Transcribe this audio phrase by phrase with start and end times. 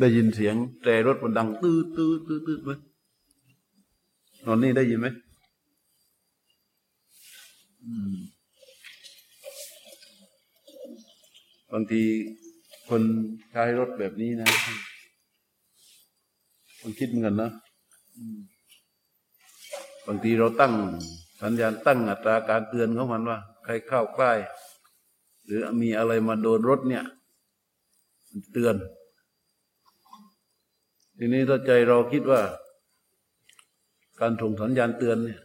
[0.00, 0.54] ได้ยินเสียง
[0.84, 2.70] แต่รถมันดัง ตื้อตื้อตื้อตื้อไหม
[4.46, 5.06] ตอนนี้ได้ยินไหม
[11.72, 12.02] บางที
[12.88, 13.02] คน
[13.50, 14.48] ใช้รถแบบนี้นะ
[16.82, 17.50] มันคิดเหมือนกันนะ
[20.06, 20.74] บางทีเราตั้ง
[21.42, 24.32] สัญญาณตั้งอัตราการเตือนของมันว่า ใครเข้าใกล้
[25.44, 27.04] หรือมีอะไรมาโดนรถเนี่ย
[28.52, 28.76] เตือน
[31.20, 32.40] ทีนี้ถ้าใจเราคิดว่า
[34.20, 35.40] การส่งสัญญาณเตือนเนี่ย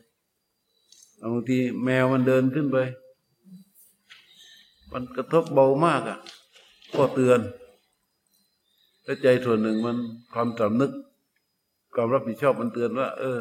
[1.32, 2.78] บางทีแมวมันเดินขึ้นไป
[4.92, 6.20] มันกระทบเบามากอะ
[6.96, 7.40] ก็เตือน
[9.04, 9.98] และใจส่วนหนึ่งมัน
[10.34, 10.92] ความสำนึก
[11.94, 13.40] ความรับผิดชอบมันเตือนว่า เออ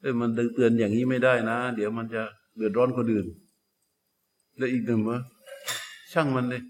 [0.00, 2.22] เออมันเตือนอย่างนี้ไม่ได้นะ เดี๋ยวมันจะ
[2.56, 3.26] เดือดร้อนคนอื่น
[4.56, 5.18] และอีกหนึ่งว่า
[6.12, 6.62] ช่างมันเลย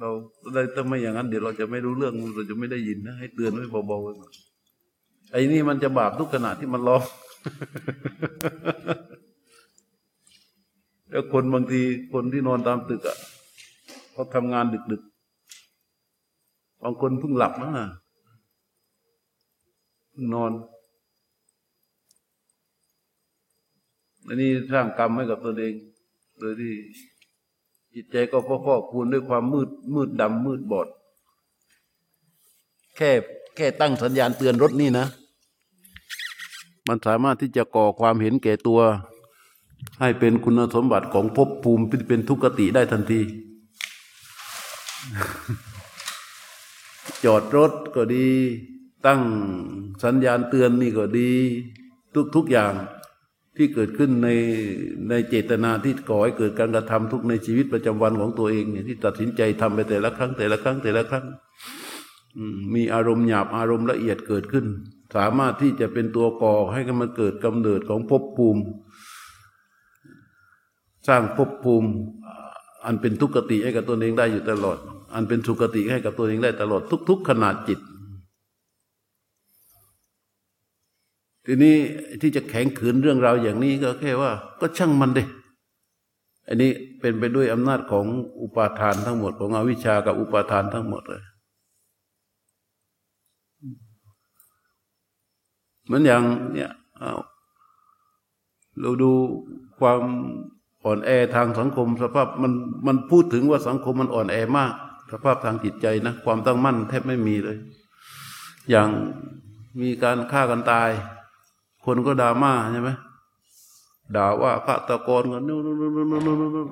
[0.00, 0.10] เรา
[0.54, 7.02] ได้ถ้าไม่อย่างนั้นเดี๋ยวเราจะไม่รู้เรื่องเราจะไม่ได้ยินนะให้เตือนไว้เบาๆไอ้นี่มันจะบาปทุกขณะที่มันร้อง
[11.10, 11.80] แล้วคนบางที
[12.12, 13.16] คนที่นอนตามตึกอะ
[14.12, 17.70] เขาทำงานดึกๆบางคนเพิ่งหลับนะ
[20.10, 20.52] เพิ่งนอน
[24.26, 25.74] อันนี้สร้างกรรมให้กับตัวเอง
[26.38, 26.74] โดยที่
[27.98, 30.88] จิตใจก็พ่อคูณด้วยความมืดมืดดำมืดบอด
[32.96, 33.10] แค่
[33.56, 35.06] แค่ตั้งสัญญาณเตือนรถนี่นะ
[36.88, 38.80] มันสามารถที่จะก่อความเห็นแก่ตัว
[40.00, 43.20] ให้เป็นคุณสมบัติของภพภูมิที่เป็นทุกขติได้ทันที
[47.24, 48.28] จอดรถก็ดี
[49.06, 49.22] ตั้ง
[50.04, 51.30] สัญญาณเตือนนี่ก็ดี
[52.14, 52.72] ทุกทุกอย่าง
[53.56, 54.28] ที่เกิดขึ้นใน
[55.08, 61.26] ในเจตนาที่ก่อให้เกิดการกระทำทุกในชีวิตประจำวันของตัวเองเนี่ยที่ตัดสินใจทำไปแต่ละครั้ง แต่ละครั้งแต่ละครั้ง
[62.74, 64.66] มีอารมณ์หยาบอารมณ์ละเอียดเกิดขึ้น
[65.16, 68.62] สามารถที่จะเป็นตัวก่อให้มันเกิดกำเนิดของภพภูมิ
[71.08, 71.90] สร้างภพภูมิ
[72.84, 74.78] อันเป็นทุกขติให้กับตัวเองได้อยู่ตลอด
[75.14, 77.78] อันเป็นสุขติให้กับตัวเองได้ตลอดทุก ๆ ขนาดจิต
[81.46, 81.76] ทีนี้
[82.20, 84.30] ที่จะแข็งขืนเรื่องราวอย่างนี้ก็แค่ว่า
[84.60, 85.24] ก็ช่างมันเด้
[86.48, 86.70] อันนี้
[87.00, 88.06] เป็นไปด้วยอำนาจของ
[88.42, 91.22] อุปาทานทั้งหมด ของอวิชชากับอุปาทานทั้งหมดเลย
[95.90, 96.70] มือนอย่างเนี่ย
[98.80, 99.12] เราดู
[99.78, 100.00] ความ
[100.84, 102.52] อ่อนแอทางสังคม สภาพมัน
[102.86, 104.72] มันพูดถึงว่าสังคมมันอ่อนแอมาก
[105.12, 107.58] สภาพทางจิตใจนะ ความตั้งมั่นแทบไม่มีเลย
[108.70, 108.88] อย่าง
[109.80, 110.90] มีการฆ่ากันตาย
[111.86, 112.90] คนก็ด่ามาใช่ไหม
[114.16, 116.68] ด่าว่าฆาตกรกันนู่นนู่นนู่นนู่นนู่น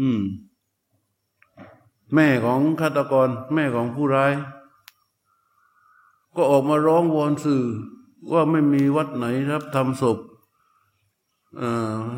[0.00, 0.20] อืม
[2.14, 4.32] แม่ของฆาตกร แม่ของผู้ร้าย
[6.36, 7.62] ก็ออกมาร้องวอนสื่อ
[8.32, 10.18] ว่าไม่มีวัดไหนรับทำศพ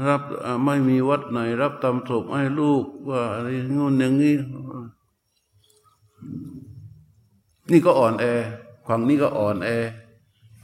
[0.09, 0.23] รับ
[0.65, 4.37] ไม่มีวัดไหน รับทำศพให้ลูก ว่าอะไรงูนอย่างนี้
[7.71, 8.25] นี่ก็อ่อนแอ
[8.87, 9.69] ฝั่งนี้ก็อ่อนแอ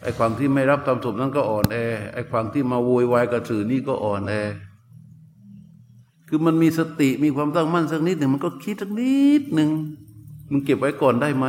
[0.03, 1.77] ไอ้ฝั่งที่ไม่รับทำศพนั้นก็อ่อนแอ
[2.13, 4.35] ไอ้ฝั่งที่มาโวยวายกับสื่อนี่ก็อ่อนแอ
[6.29, 9.71] คือมันมีสติมีความตั้งมั่นสักนิดหนึ่งมันก็คิดสักนิดหนึ่ง
[10.51, 11.47] มันเก็บไว้ก่อนได้ไหม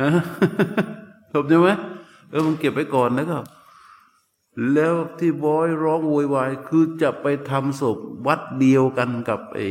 [0.00, 0.10] ฮะ
[1.32, 1.68] ถูกใช่ไหม
[2.30, 3.38] เออมันเก็บไว้ก่อนแล้วก็
[4.72, 9.66] แล้วที่บอยร้องโวยวายคือจะไปทำศพวัดเดียวกันกับไอ้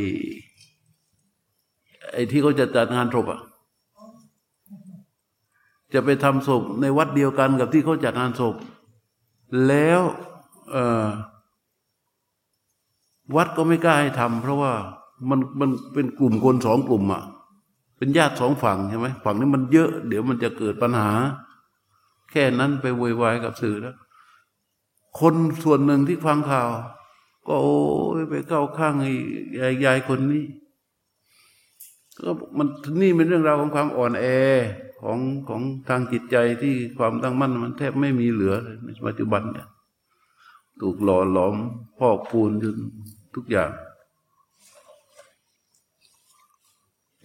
[2.13, 3.41] ไอ้ที่เขาจะจัดงานศพอะ
[5.94, 8.56] จะไปทำศพในวัดเดียวกันกับที่เขาจัดงานศพ
[9.68, 10.02] แล้ว
[13.36, 14.74] วัดก็ไม่กล้าให้ทำเพราะว่า
[15.30, 17.24] มันมันเป็นกลุ่มคนสองกลุ่มอะ
[17.98, 21.12] เป็นญาติสองฝั่งใช่ไหมฝั่งนี้มันเยอะ เดี๋ยวมันจะเกิดปัญหา
[22.31, 23.96] แค่นั้นไปวุ่นวายกับสื่อแล้ว
[25.20, 26.70] คนส่วนหนึ่งที่ฟังข่าว
[27.48, 27.78] ก็โอ้
[28.20, 30.46] ยไปเข้าข้างไอ้ยายคนนี้
[32.24, 32.68] ก็มัน
[33.01, 34.25] นี่เป็นเรื่องราวของความอ่อนแอ
[35.03, 35.19] ของ
[35.50, 39.67] ของทางจิตใจที่ความตั้งมั่นมันแทบไม่มีเหลือเลยในปัจจุบันเนี่ย
[40.81, 41.55] ถูกหล่อหลอม
[42.00, 42.77] พอกพูนจน
[43.35, 43.71] ทุกอย่าง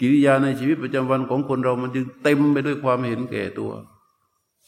[0.00, 3.72] กิริยาในชีวิตประจำวันของคนเรามันจึงเต็มไปด้วยความเห็นแก่ตัว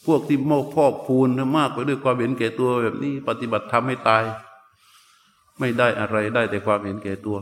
[0.06, 4.24] พวกที่โมกพอกพูนมากไปด้วยความเห็นแก่ตัวแบบนี้ ปฏิบัติทำให้ตาย
[5.58, 7.36] ไม่ได้อะไรได้แต่ความเห็นแก่ตัว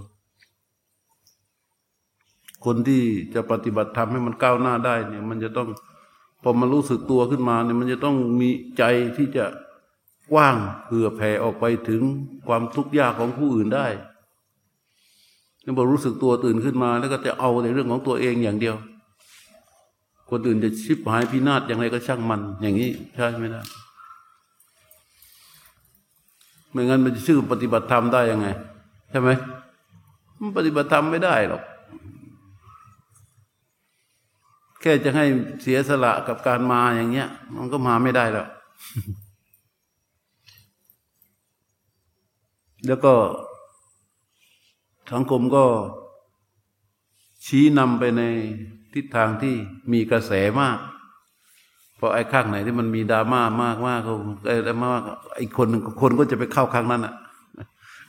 [2.64, 3.02] คนที่
[3.34, 5.69] จะปฏิบัติธรรมให้มันก้าวหน้าได้เนี่ย มันจะต้อง
[6.43, 8.84] พอมันรู้สึกตัวขึ้นมาเนี่ย มันจะต้องมีใจ
[9.16, 9.44] ที่จะ
[10.32, 10.56] กว้าง
[10.87, 12.02] เผื่อแผ่ออกไปถึง
[12.46, 13.87] ความทุกข์ยากของผู้อื่นได้
[15.62, 18.76] เนี่พอรู้สึกตัวตื่นขึ้นมา แล้วก็จะเอาในเรื่องของตัวเองอย่างเดียว
[20.31, 23.61] คนอื่นจะชิบหายพินาศอย่างไรก็ช่างมัน อย่างนี้ใช่ไม่ได้
[26.70, 28.49] ไม่งั้นมันจะชื่อปฏิบัติธรรมได้ยังไง
[29.11, 29.31] ใช่ไหม
[30.40, 31.62] มันปฏิบัติธรรมไม่ได้หรอก
[34.77, 35.26] แค่จะให้
[35.62, 38.49] เสียสละกับการมาอย่างเงี้ย มันก็มาไม่ได้แล้ว
[42.87, 43.14] แล้วก็
[45.12, 45.64] สังคมก็
[47.46, 48.23] ชี้นำไปใน
[48.94, 49.55] ทิศทางที่
[49.93, 50.79] มีกระแสมาก
[51.96, 54.12] เพราะไอ้ข้างไหนที่มันมีดราม่ามากมากก็
[54.46, 55.02] ไอ้มาก
[55.35, 55.69] ไอ้คน
[56.00, 57.14] คนก็จะไปเข้าข้างนั้นอะ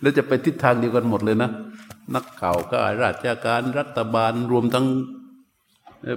[0.02, 1.50] แล้วจะไปทิศทางเดียวกันหมดเลยนะ
[2.16, 4.86] นักข่าวก็ราชการรัฐบาลรวมทั้ง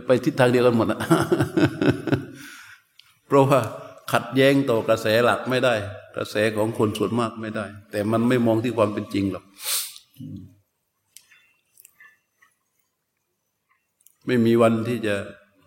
[0.07, 0.99] ไปทิศทางเดียวกันหมดอะ
[3.27, 3.61] เพราะว่า
[4.13, 5.75] ขัดแย้งต่อกระแสหลักไม่ได้
[6.17, 9.45] กระแสของคนส่วนมากไม่ได้ แต่มันไม่มองที่ความเป็นจริงหรอก
[14.27, 15.17] ไม่มีวันที่จะ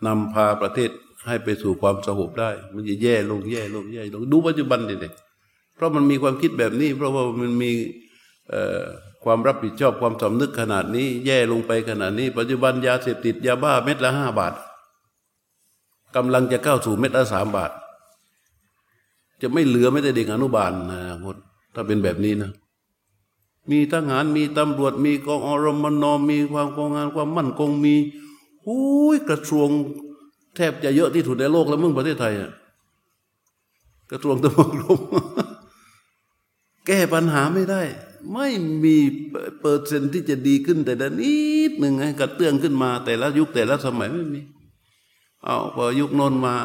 [0.07, 0.91] นำพาประเทศ
[1.27, 5.09] ให้ไปสู่ความสงบได้ มันจะแย่ลงแย่ลงแย่ลงดูปัจจุบันดิเด็
[5.75, 7.71] เพราะมันมีความคิดแบบนี้ เพราะว่ามันมี
[9.25, 14.53] ความรับผิดชอบความสำนึกขนาดนี้ แย่ลงไปขนาดนี้ ปัจจุบันยาเสพติดยาบ้าเม็ดละห้าบาท
[16.15, 17.71] กำลังจะเข้าสู่เม็ดละสามบาท
[19.41, 21.37] จะไม่เหลือไม่แต่เด็กอนุบาลนะคน
[21.73, 22.51] ถ้าเป็นแบบนี้นะ
[23.71, 27.95] มีทหารมีตำรวจมีกองอรมนอมีความกองงานความมั่นคงมี
[28.65, 28.77] หู
[29.15, 29.69] ยกระทรวง
[30.55, 32.51] แทบจะเยอะที่สุดในโลกแล้วมึงประเทศไทยอะ
[34.11, 34.69] กระทรวงตำรวจ
[36.87, 37.81] แก้ปัญหาไม่ได้
[38.33, 38.47] ไม่
[38.83, 38.95] มี
[39.59, 41.35] เปอร์เซ็นต์ที่จะดีขึ้นแต่ละนิ
[41.69, 44.41] ดหนึ่งไงกระเตื้องขึ้นมา แต่ละยุคแต่ละสมัยไม่มี
[45.43, 46.55] เอาพอยุคนนมา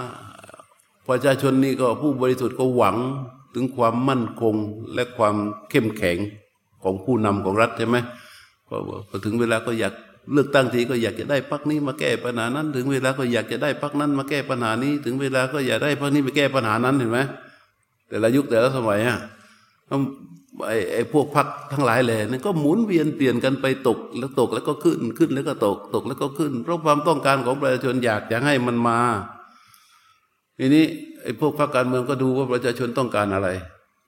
[1.08, 2.96] ประชาชนนี่ก็ผู้บริสุทธิ์ก็หวัง
[3.54, 4.54] ถึงความมั่นคง
[4.94, 5.36] และความ
[5.70, 6.18] เข้มแข็ง
[6.82, 7.96] ของผู้นำของรัฐใช่ไหม
[9.08, 9.94] พอถึงเวลาก็อยาก
[10.32, 17.20] เลือกตั้งทีก็อยากจะได้พักนี้มาแก้ปัญหานั้น ถึงเวลาก็อยากจะได้พักนั้นมาแก้ปัญหานี้ ถึงเวลาก็อยากได้พักนี้ไปแก้ปัญหานั้นเห็นไหม
[18.08, 19.18] แต่ละยุคแต่ละสมัยอะ
[20.66, 28.98] ไอ้ไอ้พวกพักทั้งหลายแหล่นี่ก็หมุนเวียนเปลี่ยนกันไปตกแล้วตกแล้วก็ขึ้นขึ้นแล้วก็ตกตกแล้วก็ขึ้น เพราะความต้องการของประชาชนอยากจะให้มันมา
[30.58, 30.84] ทีนี้
[31.22, 33.48] ไอ้พวกพรรคการเมืองก็ดูว่าประชาชนต้องการอะไร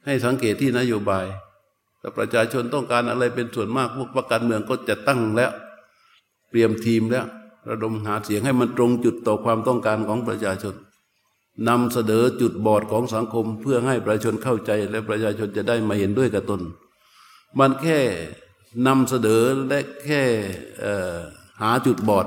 [0.06, 1.24] ให้สังเกตที่นโยบาย
[2.00, 5.50] ถ้าประชาชนต้องการอะไรเป็นส่วนมากพวกพรรคการเมืองก็จะตั้งแล้ว
[6.50, 7.26] เตรียมทีมแล้ว
[7.68, 10.74] ระดมหาเสียงให้มันตรงจุดต่อความต้องการของประชาชน
[11.68, 16.60] นำเสนอจุดบอดของสังคมเพื่อให้ประชาชนเข้าใจและประชาชนจะได้มาเห็นด้วยกับตน
[17.58, 18.00] มันแค่
[18.86, 20.22] นำเสนอและแค่
[21.62, 22.26] หาจุดบอด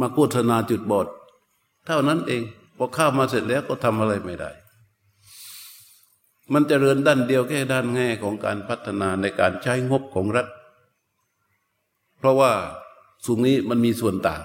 [0.00, 1.06] มาโฆษณาจุดบอด
[1.86, 2.42] เท่านั้นเอง
[2.76, 4.50] พอเข้ามาเสร็จแล้วก็ทำอะไรไม่ได้
[6.52, 10.46] มันจเจริญด้านเดียวแค่ด้านแง่ของการพัฒนาในการใช้งบของรัฐ
[12.18, 12.52] เพราะว่า
[13.26, 14.42] สูงนี้มันมีส่วนต่าง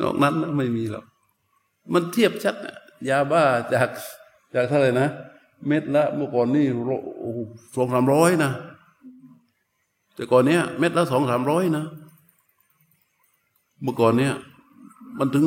[0.00, 1.04] นอกนั้นไม่มีหรอก
[1.92, 2.56] มันเทียบชัด
[3.08, 3.42] ยาบ้า
[3.72, 3.88] จาก
[4.54, 5.08] จากเท่าไหร่นะ
[5.66, 6.66] เม็ดละเมื่อก่อนนี่
[7.74, 8.50] สองสามร้อยนะ
[10.14, 11.84] แต่ก่อนเนี้ย เม็ดละสองสามร้อยนะ
[13.82, 14.34] เมื่อก่อนเนี้ย
[15.18, 15.46] มันถึง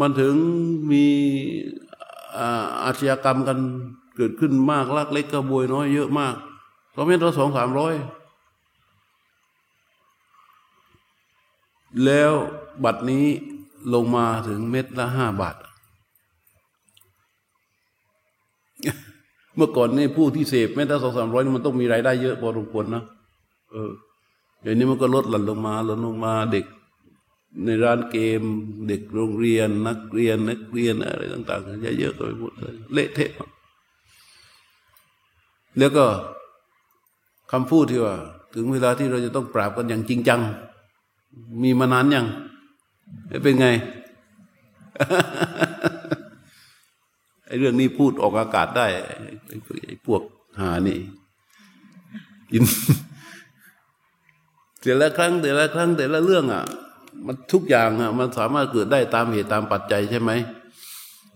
[0.00, 0.34] มันถึง
[0.90, 1.04] มี
[2.84, 3.58] อาชญากรรมกัน
[4.16, 6.34] เกิดขึ้นมากลักเล็กกระบวยน้อยเยอะมาก
[6.90, 7.94] เพราะเม็ดละสองสามร้อย
[12.04, 12.32] แล้ว
[12.84, 13.26] บัตรนี้
[13.92, 15.56] ลงมาถึงเม็ดละห้าบาท
[19.56, 23.02] เมื่อก่อนนี่ผู้ที่เสพเม็ดละสองสามร้อยมันต้องมีรายได้เยอะพอสมควรนะ
[23.72, 23.92] เออ
[24.62, 26.66] เดี๋ยวนี้มันก็ลดหลั่นลงมาลดลงมาเด็ก
[27.64, 28.42] ในร้านเกม
[28.88, 33.30] เด็กโรงเรียน นักเรียน นักเรียนอะไรต่างๆเยอะๆก็ไปหมดเลยเละเทะ
[35.78, 36.04] แล้วก็
[37.52, 38.16] คำพูดที่ว่า
[38.54, 40.40] ถึงเวลาที่เราจะต้องปราบกันอย่างจริงจัง
[41.62, 42.26] มีมานานยัง
[43.42, 43.68] เป็นไง
[47.46, 48.86] ไอ้เรื่องนี้พูดออกอากาศได้
[49.86, 50.22] ไอ้พวก
[50.60, 50.98] หานี่
[52.50, 52.62] กิน
[54.80, 56.64] แต่ละครั้งแต่ละครั้งแต่ละเรื่องอะ
[57.26, 60.30] มันทุกอย่างอะ มันสามารถเกิดได้ตามเหตุตามปัจจัยใช่ไหม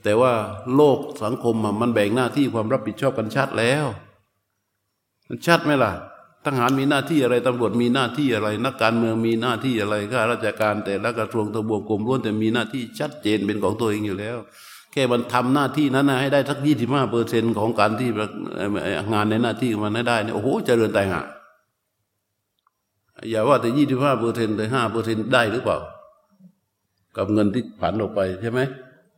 [0.03, 0.33] แต่ว่า
[0.75, 3.87] โลกสังคมอะมันแบ่งหน้าที่ความรับผิดชอบกันชัดแล้ว
[5.29, 5.93] มันชัดไหมล่ะ
[6.45, 14.37] ทหารมีหน้าที่อะไรตำรวจมีหน้าที่อะไร นักการเมืองมีหน้าที่อะไรข้าราชการ แต่ละกระทรวงตะบวงกรมล้วนแต่มีหน้าที่ชัดเจนเป็นของตัวเองอยู่แล้ว
[14.93, 18.09] แค่มันทำหน้าที่นั้นนะให้ได้ทักยี่สิบห้าเปอร์เซ็นของการที่
[19.13, 21.25] งานในหน้าที่มันได้เนี่ยโอ้โหเจริญต่งอะ
[23.31, 25.79] อย่าว่าแต่ยี่สิบห้าเปอร์เซ็นต์แต่ห้าเปอร์เซ็นต์ได้หรือเปล่า
[27.17, 28.61] กับเงินที่ผันออกไปใช่ไหม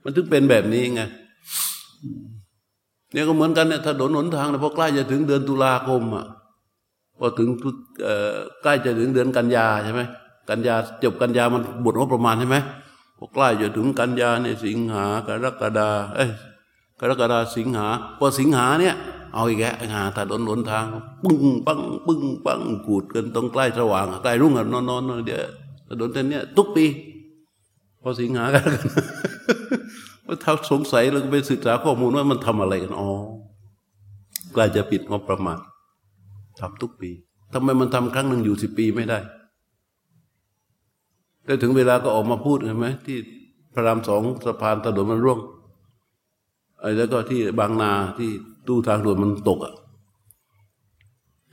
[0.03, 1.03] มันถึงเป็นแบบนี้ไง
[3.13, 6.27] เนี่ยก็เหมือนกันเนี่ยถนนหนทางเนี่ยพอใกล้จะถึงเดือนตุลาคมอะ
[7.23, 7.49] พอถึง
[8.63, 10.03] ใกล้จะถึงเดือนกันยาใช่ไหม
[10.49, 12.57] กันยาจบกันยามันบทงบประมาณใช่ไหม
[13.19, 16.31] พอใกล้จะถึงกันยาเนี่ยสิงหากรกฎาเอ้ย
[17.01, 17.87] กรกฎาสิงหา
[18.19, 18.95] พอสิงหาเนี่ย
[19.35, 20.85] เอาอีกแล้วหาถนนหนทาง
[21.25, 25.43] ปึ้งปังปึ้งปังกูดกันตรงใกล้สว่างใกล้รุ่งอะนอนนอนเดี๋ยว
[25.89, 26.87] ถนนเส้นเนี้ยทุกปี
[28.03, 28.65] พอสิงหากัน
[30.27, 33.11] ว่าถ้าสงสัยเราก็ไปศึกษาข้อมูลว่ามันทำอะไรกันอ๋อ
[34.55, 35.59] ใกลายจะปิดงบประมาณ
[36.63, 37.11] ทำทุกปี
[37.53, 39.19] ทำไมมันทำครั้งหนึ่งอยู่สิบปีไม่ได้
[41.45, 43.19] แล้ถึงเวลาก็ออกมาพูดเห็นไหมที่
[43.75, 45.39] พระรามสองสะพานถนนมันร่วง
[46.81, 48.31] ไอ้แล้วก็ที่บางนาที่
[48.69, 49.75] ตู้ทางด่วนมันตกอะ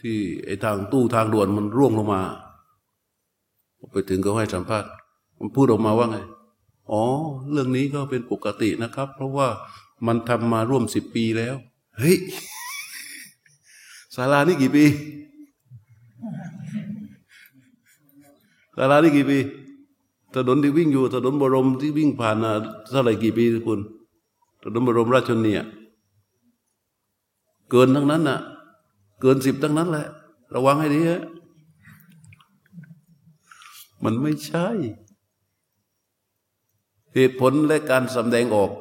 [0.01, 2.21] ที่ไอ้ทางตู้ทางด่วนมันร่วงลงมา
[3.91, 4.89] ไปถึงก็ให้สัมภาษณ์
[5.39, 6.17] มันพูดออกมาว่าไง
[6.91, 7.03] อ๋อ
[7.51, 9.47] เรื่องนี้ก็เป็นปกตินะครับ เพราะว่า
[10.07, 11.55] มันทำมาร่วมสิบปีแล้ว
[11.97, 12.17] เฮ้ย
[14.17, 14.85] ศาลานี่กี่ปี
[18.77, 19.39] ศาลานี่กี่ปี
[20.33, 22.37] ถนนที่วิ่งอยู่ ถนนบรมที่วิ่งผ่าน
[22.89, 23.79] เท่าไหร่กี่ปีคุณ
[24.61, 25.53] ถนนบรมราชชนนี
[27.69, 28.39] เกินทั้งนั้นน่ะ
[29.21, 30.07] เกินสิบทั้งนั้นแหละ
[30.53, 31.23] ระวังให้ดีฮะ
[34.03, 34.67] มันไม่ใช่
[37.13, 38.71] เหตุผลและการสำแดงออก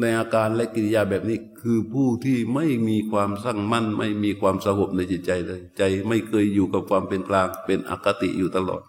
[0.00, 8.82] ในอาการและกิริยาแบบนี้ คือผู้ที่ไม่มีความสั่งมั่น ไม่มีความสงบในจิตใจเลย ใจไม่เคยอยู่กับความเป็นกลางเป็นอคติอยู่ตลอด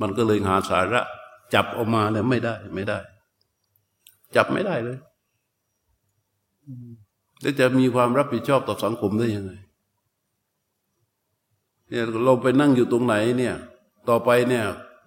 [0.00, 1.02] มันก็เลยหาสาระ
[1.54, 2.98] จับออกมาแล้วไม่ได้ไม่ได้
[4.36, 4.98] จับไม่ได้เลย
[7.40, 9.52] แล้วจะมีความรับผิดชอบต่อสังคมได้ยังไง
[11.88, 13.54] เนี่ยเราไปนั่งอยู่ตรงไหนเนี่ย
[14.08, 14.64] ต่อไปเนี่ย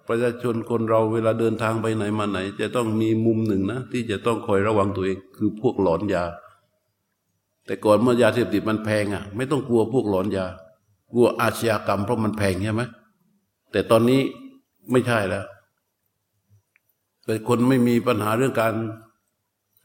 [0.08, 6.24] ประชาชนคนเราเวลาเดินทางไปไหนมาไหน จะต้องมีมุมหนึ่งนะ ที่จะต้องคอยระวังตัวเอง คือพวกหลอนยา
[7.66, 10.46] แต่ก่อนเมื่อยาเสพติดมันแพงอะ ไม่ต้องกลัวพวกหลอนยา
[11.12, 12.82] กลัวอาชญากรรมเพราะมันแพงใช่ไหม
[13.72, 14.20] แต่ตอนนี้
[14.92, 15.44] ไม่ใช่แล้ว
[17.24, 18.74] แต่คนไม่มีปัญหาเรื่องการ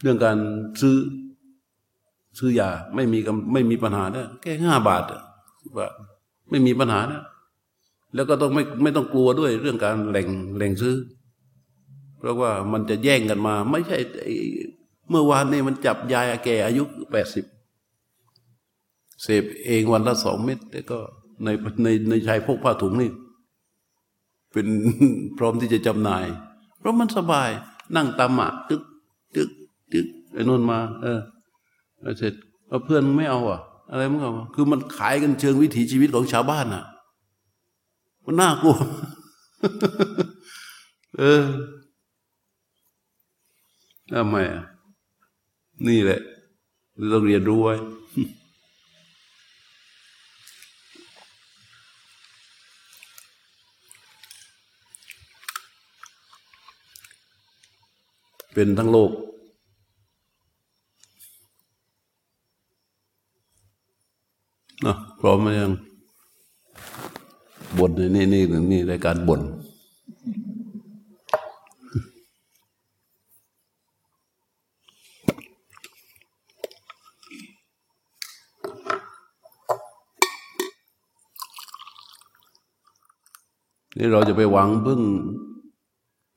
[0.02, 0.38] เรื่องการ
[0.82, 0.98] ซื้อ
[2.40, 3.20] ซื้อยาไม่มี
[3.54, 5.04] ไม่มีปัญหาเนี่ยแค่ห้าบาท
[5.78, 5.88] ว่า
[6.50, 7.22] ไม่มีปัญหานะ
[8.16, 10.28] แล้วก็ต้องไม่ไม่ต้องกลัวด้วยเรื่องการแหล่ง
[10.58, 10.96] แหล่งซื้อ
[12.20, 13.98] เพราะว่ามันจะแย่งกันมา ไม่ใช่
[15.10, 17.46] เมื่อวานนี้มันจับยายแก่อายุแปดสิบ
[19.24, 21.00] เสพเองวันละสองเม็ดแต่ก็
[21.44, 21.50] ใน
[21.84, 23.12] ในในชายพกผ้าถุงนี่
[24.52, 24.68] เป็น
[25.38, 26.26] พร้อมที่จะจำหน่าย
[26.80, 27.50] เพราะมันสบาย
[27.96, 28.82] นั่งตามอะตึก
[29.36, 29.50] ตึก
[29.94, 31.20] ตึกไอ้นนมา เออ
[32.18, 32.34] เสร็จ
[32.68, 33.60] เอาเพื่อนไม่เอาอะ
[33.92, 36.84] อะไรมึงเอาคือมันขายกันเชิงวิถีชีวิตของชาวบ้านอะ
[38.24, 38.76] มันน่ากลัว
[41.18, 41.44] เออ
[44.12, 44.64] ทำไมอะ
[45.88, 46.20] นี่แหละ
[47.08, 47.76] เราเรียนรู้ไว้
[58.54, 59.12] เป็นทั้งโลก
[64.86, 65.74] นะพร้อมไหมยัง
[67.78, 69.42] บ่นนี่นี่นี่รายการบ่น
[83.98, 85.02] นี่เราจะไปหวังพึ่ง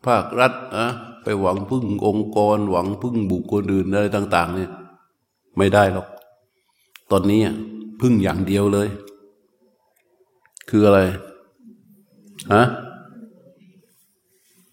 [0.07, 0.87] ภาครัฐอะ
[1.23, 4.71] ไปหวังพึ่งองค์กร หวังพึ่งบุคคลอื่นอะไรต่าง ๆ เนี่ย
[5.57, 6.07] ไม่ได้หรอก
[7.11, 7.40] ตอนนี้
[8.00, 8.88] พึ่งอย่างเดียวเลย
[10.70, 11.00] คืออะไร
[12.54, 12.64] ฮะ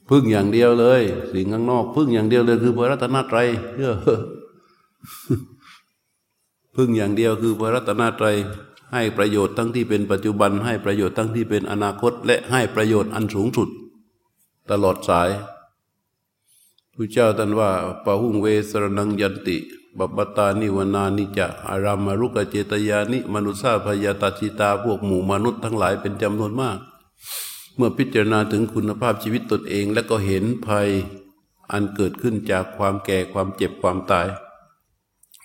[0.10, 1.02] พึ่งอย่างเดียวเลย
[1.34, 3.92] สิ่งข้างนอก พึ่งอย่างเดียวเลยคือพระรัตนตรัยเพื่อ
[6.76, 8.36] พึ่งอย่างเดียวคือพระรัตนตรัย
[8.94, 13.70] ให้ประโยชน์ทั้งที่เป็นปัจจุบัน ให้ประโยชน์ทั้งที่เป็นอนาคต และให้ประโยชน์อันสูงสุด
[14.72, 15.30] ตลอดสาย
[16.96, 17.72] พระเจ้าท่านว่า
[18.06, 19.58] ปะหุงเวสรนังยันติ
[19.98, 26.78] บัปตานิวนานิจะอารามารุกเจตยานิมนุษาพยาตาชิตาพวกหมู่มนุษย์ทั้งหลายเป็นจำนวนมาก
[27.76, 30.90] เมื่อพิจารณาถึงคุณภาพชีวิตตนเองและก็เห็นภัย
[31.72, 34.28] อันเกิดขึ้นจากความแก่ความเจ็บความตาย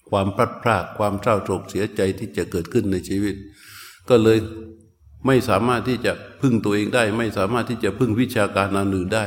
[0.08, 3.34] ความพลัดพรากความเศร้าโศกเสียใจที่จะเกิดขึ้นในชีวิต
[4.08, 4.38] ก็เลย
[5.26, 9.26] ไม่สามารถที่จะพึ่งตัวเองได้ ไม่สามารถที่จะพึ่งวิชาการอันอื่นได้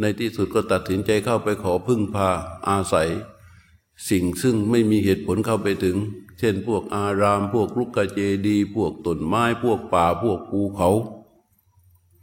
[0.00, 2.30] ในที่สุดก็ตัดสินใจเข้าไปขอพึ่งพา
[2.68, 3.08] อาศัย
[4.08, 5.96] สิ่งซึ่งไม่มีเหตุผลเข้าไปถึง
[6.38, 10.90] เช่นพวกอารามพวกลุกกะเจดี พวกต้นไม้พวกป่าพวกภูเขา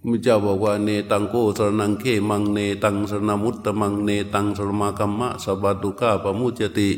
[0.09, 6.89] มิเจ้าบอกว่าเนตังโกสรนังเขมังเนตังสรณมุตตมังเนตังสรมากัมมะสบัตุก้าปมุจติ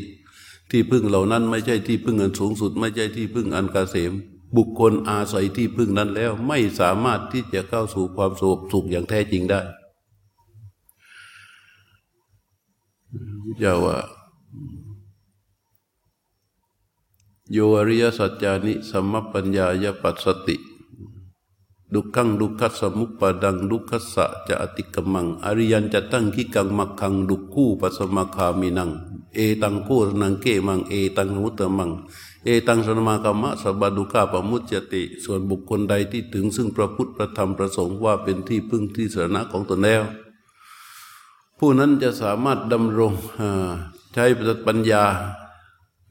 [0.69, 4.13] ที่พึ่งเหล่านั้นไม่ใช่ที่พึ่งอันสูงสุด ไม่ใช่ที่พึ่งอันกเกษม
[4.55, 9.61] บุคคลอาศัยที่พึ่งนั้นแล้วไม่สามารถที่จะเข้าสู่ความสุขสุขอย่างแท้จริงได้
[13.59, 13.97] เจ้าว่า
[17.51, 20.55] โยอริยสัจจานิสัมมปัญญายปัสสติ
[21.93, 28.89] ดุขังดุขัสสมุปปดังดุขัสสะจะอติกมัง อริยันจะตั้งขิกังมักขังดุคู่ปัสมาคามินัง
[29.35, 29.89] เอตังโค
[30.21, 31.91] นังเกมัง เอตังมุตตมัง
[32.43, 40.03] เอตังสนมากรรมะสบาดุกาปมุจจติ ส่วนบุคคลใดที่ถึงซึ่งพระพุทธพระธรรมพระสงฆ์ว่าเป็นที่พึ่งที่สรณะของตนแล้ว
[41.57, 43.13] ผู้นั้นจะสามารถดำรง
[44.13, 44.25] ใช้
[44.67, 45.03] ปัญญา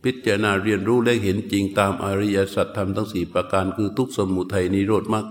[0.03, 5.27] พิจารณาเรียนรู้และเห็นจริงตามอริยสัจธรรมทั้งสี่ประการคือทุกสมุทัยนิโรธมรรค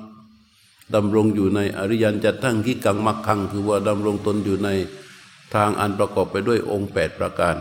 [0.93, 4.69] ดำรงอยู่ในอริยันจัตทั้งที่กังมักคัง คือว่าดำรงตนอยู่ใน
[5.53, 7.55] ทางอันประกอบไปด้วยองค์แปดประการ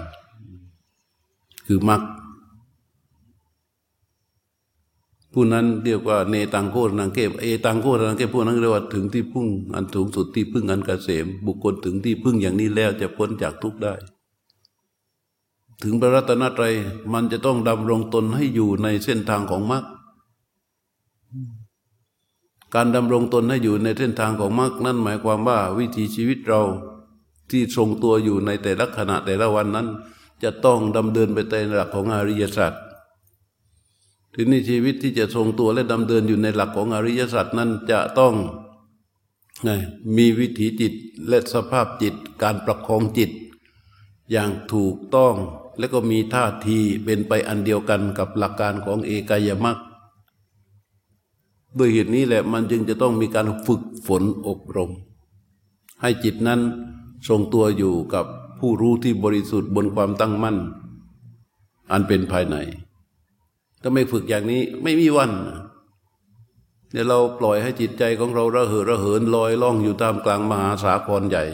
[1.67, 2.03] คือมรรค
[5.33, 13.95] ผู้นั้นเรียกว่าเนตังโคนังเก็บเอตังโคนังเก็บผู้นั้นเรียกว่าถึงที่พึ่งอันสูงสุดที่พึ่งอันกเกษมบุคคลถึงที่พึ่งอย่างนี้แล้วจะพ้นจากทุกข์ได้
[15.83, 16.75] ถึงพระรัตนตรัย
[17.13, 19.85] มันจะต้องดำรงตนให้อยู่ในเส้นทางของมรรค
[22.75, 26.63] การดำรงตนให้อยู่ในเส้นทางของมรรคนั่นหมายความว่าวิถีชีวิตเรา
[27.51, 29.89] ที่ทรงตัวอยู่ในแต่ละขณะแต่ละวันนั้น
[30.43, 32.73] จะต้องดำเดินไปในหลักของอริยสัจ
[34.35, 38.35] ทีนี้ชีวิตที่จะทรงตัวและดำเดินอยู่ในหลักของอริยสัจนั้นจะต้อง
[39.65, 39.71] ไง
[40.17, 40.93] มีวิถีจิต
[41.29, 43.31] และสภาพจิตการประคองจิต
[44.31, 45.35] อย่างถูกต้อง
[45.79, 49.79] แล้วก็มีท่าทีเป็นไปอันเดียวกันกับหลักการของเอกายมรรค
[51.79, 54.91] ด้วยเหตุนี้แหละมันจึงจะต้องมีการฝึกฝนอบรม
[56.01, 56.61] ให้จิตนั้น
[57.29, 58.27] ทรงตัวอยู่กับ
[58.61, 60.57] ผู้รู้ที่บริสุทธิ์บนความตั้งมั่น
[61.93, 62.57] อันเป็นภายใน
[63.83, 65.31] ถ้าไม่ฝึกอย่างนี้ไม่มีวัน
[66.93, 71.45] เดี๋ยวเราปล่อยให้จิตใจของเราระเหอระเหินลอยล่องอยู่ตามกลางมหาสาครใหญ่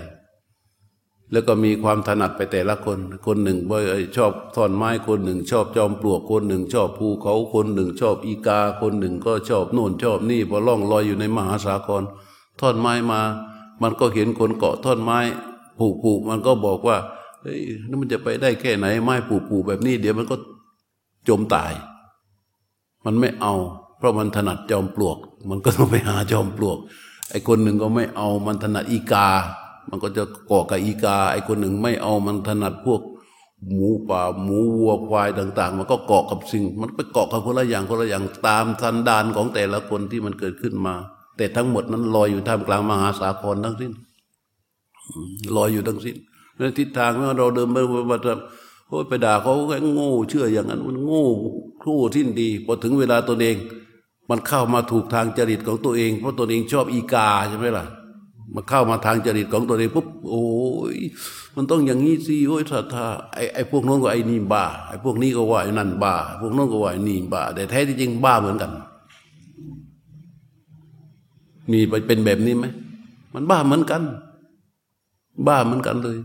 [1.33, 3.59] แล้วก็มีความถนัดไปแต่ละคน คนหนึ่ง
[4.17, 12.03] ชอบท่อนไม้คนหนึ่ง ชอบจอมปลวกคนหนึ่ง ชอบภูเขาคนหนึ่ง ชอบอีกาคนหนึ่ง ก็ชอบโน่นชอบนี่พอล่องลอยอยู่ในมหาสากร
[12.61, 13.21] ท่อนไม้มา
[13.83, 15.19] มันก็เห็นคนเกาะท่อนไม้
[15.79, 16.97] ผูกผูกมันก็บอกว่า
[17.43, 20.37] เฮ้ยนั่นมันจะไปได้แค่ไหน ไม้ผูกผูกแบบนี้ เดี๋ยวมันก็
[21.29, 21.73] จมตาย
[23.05, 23.55] มันไม่เอา
[23.99, 25.17] เพราะมันถนัดจอมปลวก
[25.51, 26.79] มันก็ต้องไปหาจอมปลวก
[27.31, 29.29] ไอ้คนหนึ่งก็ไม่เอามันถนัดอีกา
[29.91, 33.01] มันก็จะเกาะกับอีกา ไอ้คนหนึ่งไม่เอามันถนัดพวก
[33.69, 40.95] หมูป่าหมูวัวควายต่าง ๆ มันก็เกาะกับสิ่ง มันไปเกาะกับคนละอย่างคนละอย่างตามสันดานของแต่ละคนที่มันเกิดขึ้นมา
[41.37, 43.93] แต่ทั้งหมดนั้นลอยอยู่ท่ามกลางมหาสาครทั้งสิ้น
[45.57, 46.17] ลอยอยู่ทั้งสิ้น
[46.57, 47.79] ในทิศทางเมื่อเราเดินไป
[48.11, 48.19] ว่า
[48.89, 51.27] โอ้ไปด่าเขาแค่โง่ เชื่ออย่างนั้นมันโง่
[51.83, 53.57] ครู่ทิ้นดีพอถึงเวลาตัวเอง
[54.31, 57.85] มันเข้ามาถูกทางจริตของตัวเอง เพราะตัวเองชอบอีกาใช่ไหมล่ะ
[58.55, 60.45] มาเข้ามาทางจริตของตัวเองปุ๊บโอ้
[60.95, 60.97] ย
[61.57, 68.71] มันต้องอย่างนี้สิโอ้ยถ้าถ้าไอ้ไอ้พวกน้นก็ไอ้นี่บ้าไอ้พวกนี้ก็ว่าไอ้นั่นบ้า พวกน้นก็ว่าไอ้นี่บ้า แต่แท้ที่จริงบ้าเหมือนกัน
[71.71, 72.65] มีไปเป็นแบบนี้ไหม
[73.35, 74.03] มันบ้าเหมือนกัน
[75.47, 76.19] บ้าเหมือนกันเลย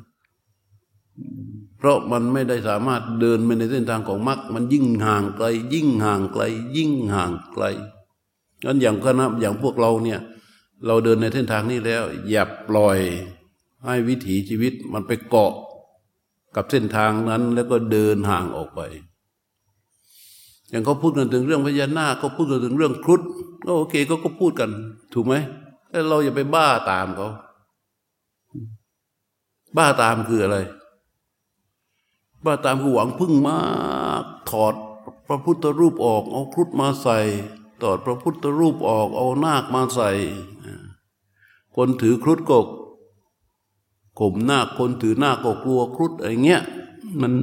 [1.77, 6.43] เพราะมันไม่ได้สามารถเดินไปในเส้นทางของมรรคมันยิ่งห่างไกล ยิ่งห่างไกล
[6.75, 7.63] ยิ่งห่างไกล
[8.63, 10.19] งั้นอย่างคณะอย่างพวกเราเนี่ย
[10.87, 12.99] เราเดินในเส้นทางนี้แล้ว อย่าปล่อย
[13.85, 15.53] ให้วิถีชีวิตมันไปเกาะ
[16.55, 18.81] กับเส้นทางนั้น แล้วก็เดินห่างออกไป
[20.69, 23.21] อย่างเขาพูดกันถึงเรื่องพญานาคเขาพูดกันถึงเรื่องครุฑ
[23.65, 24.69] ก็โอเคก็ก็พูดกัน
[25.13, 25.33] ถูกไหม
[25.89, 27.29] แต่เราอย่าไปบ้าตามเขา
[29.77, 30.57] บ้าตามคืออะไร
[32.45, 33.59] บ้าตามคือหวังพึ่งมา
[34.21, 34.73] ก ถอด
[35.27, 37.17] พระพุทธรูปออก เอาครุฑมาใส่
[37.81, 40.09] ถอดพระพุทธรูปออกเอานาคมาใส่
[41.75, 42.57] คนถือครุฑก็
[44.19, 46.61] ข่มหน้าคนถือหน้าก็กลัวครุฑอะไรเงี้ย
[47.21, 47.33] มัน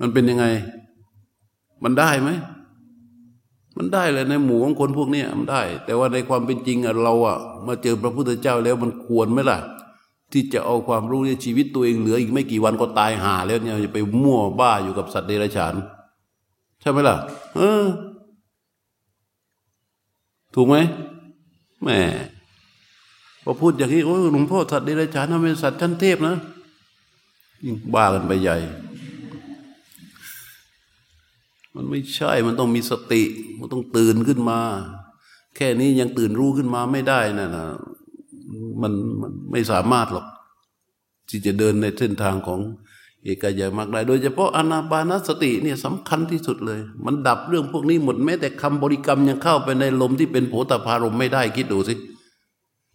[0.00, 0.46] มันเป็นยังไง
[1.82, 2.30] มันได้ไหม
[3.76, 9.58] มันได้เลยในหมู่ของคนพวกนี้มันได้ แต่ว่าในความเป็นจริงอะเราอะมาเจอพระพุทธเจ้าแล้วมันควรไหมล่ะ
[10.32, 15.74] ที่จะเอาความรู้ในชีวิตตัวเองเหลืออีกไม่กี่วันก็ตายหาแล้วเนี่ยจะไปมั่วบ้าอยู่กับสัตว์เดรัจฉาน
[16.86, 17.16] ช่ไหมล่ะ
[17.56, 17.84] เออ
[20.54, 20.76] ถูกไหม
[21.84, 21.98] แม่
[23.42, 26.36] พอพูดอย่างนี้โอ้หลวงพ่อสัตว์เดรัจฉานทำเป็นสัตว์ชั้นเทพนะ
[27.64, 28.56] ยิ่งบ้ากันไปใหญ่
[31.74, 33.22] มันไม่ใช่ มันต้องมีสติ
[33.58, 34.60] มันต้องตื่นขึ้นมา
[35.56, 37.66] แค่นี้ยังตื่นรู้ขึ้นมาไม่ได้นะนะ
[38.82, 40.26] มันมันไม่สามารถหรอก
[41.28, 42.60] ที่จะเดินในเส้นทางของ
[43.24, 51.94] เอกายมากได้โดยเฉพาะอนาปานสติเนี่ยสำคัญที่สุดเลย มันดับเรื่องพวกนี้หมดแม้แต่คำบริกรรมยังเข้าไปในลมที่เป็นโผตพารมไม่ได้คิดดูสิ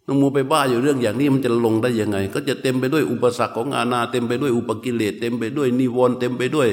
[0.07, 6.69] น้องมูไปบ้าอยู่เรื่องอย่างนี้มันจะลงได้ยังไง ก็จะเต็มไปด้วยอุปสรรคของอาณาเต็มไปด้วยอุปกิเลสเต็มไปด้วยนิวรณ์เต็มไปด้วย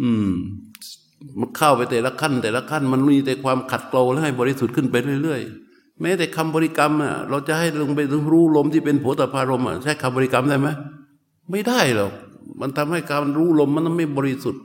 [0.00, 0.30] อืม
[1.38, 8.00] มันเข้าไปแต่ละขั้น แต่ละขั้น มันมีแต่ความขัดเกลาและให้บริสุทธิ์ขึ้นไปเรื่อยๆแม้แต่คำบริกรรมอะเราจะให้ลงไป
[8.32, 10.68] รู้ลมที่เป็นโผฏฐารมอะใช้คำบริกรรมได้ไหม
[11.50, 12.12] ไม่ได้หรอก
[12.60, 14.64] มันทำให้การรู้ลมมันไม่บริสุทธิ์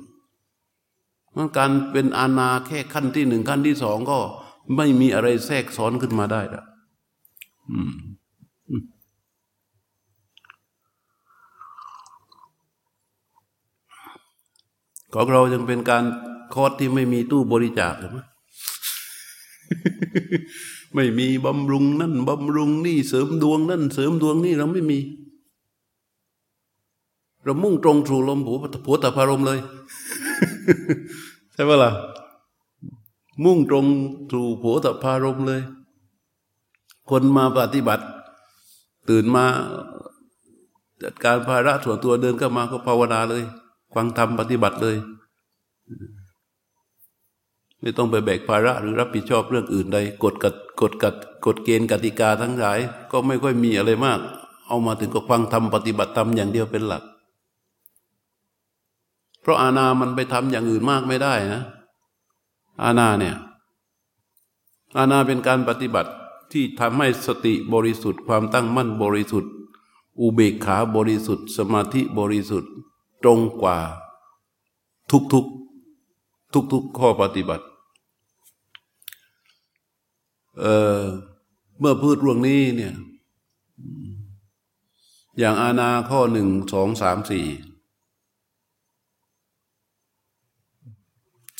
[1.36, 4.20] มันการเป็นอาณาแค่ขั้นที่หนึ่งขั้นที่สองก็
[4.76, 6.63] ไม่มีอะไรแทรกซ้อนขึ้นมาได้ละ
[15.13, 16.04] ของเรายังเป็นการ
[16.54, 18.20] คอร์สที่ไม่มีตู้บริจาคใช่ไหม
[20.96, 25.00] ไม่มีบำรุงนั่นบำรุงนี่เสริมดวงนั่นเสริมดวงนี่เราไม่มี
[27.43, 29.60] เรามุ่งตรงสู่ลมผัวผัวตาพารมเลย
[31.54, 31.91] ใช่ไหมล่ะ
[33.43, 33.86] มุ่งตรง
[34.32, 35.62] สู่ผัวตาพารมเลย
[37.10, 38.06] คนมาปฏิบัติ
[39.10, 39.45] ตื่นมา
[41.04, 43.43] จัดการภาระส่วนตัวเดินเข้ามาก็ภาวนาเลย
[43.93, 44.95] ฟังธรรมปฏิบัติเลย
[47.82, 52.80] ไม่ต้องไปแบกภาระหรือรับผิดชอบเรื่องอื่นใดกฎกัดกฎกัดกฎเกณฑ์กติกาทั้งหลาย
[53.12, 54.19] ก็ไม่ค่อยมีอะไรมาก
[54.67, 57.04] เอามาถึงก็ฟังธรรมปฏิบัติธรรมอย่างเดียวเป็นหลัก
[59.41, 61.62] เพราะอาณามันไปทำอย่างอื่นมากไม่ได้นะ
[62.84, 63.36] อาณาเนี่ย
[64.97, 66.12] อาณาเป็นการปฏิบัติ
[66.51, 69.51] ที่ทำให้สติบริสุทธิ์ ความตั้งมั่นบริสุทธิ์
[70.19, 72.71] อุเบกขาบริสุทธิ์ สมาธิบริสุทธิ์
[73.23, 73.77] ตรงกว่า
[75.12, 75.45] ทุกทุก
[76.54, 77.65] ทุกทุกข้อปฏิบัติ
[80.60, 82.93] เเมื่อพูดเรื่องนี้เนี่ย
[85.39, 87.45] อย่างอาณาข้อหนึ่งสองสามสี่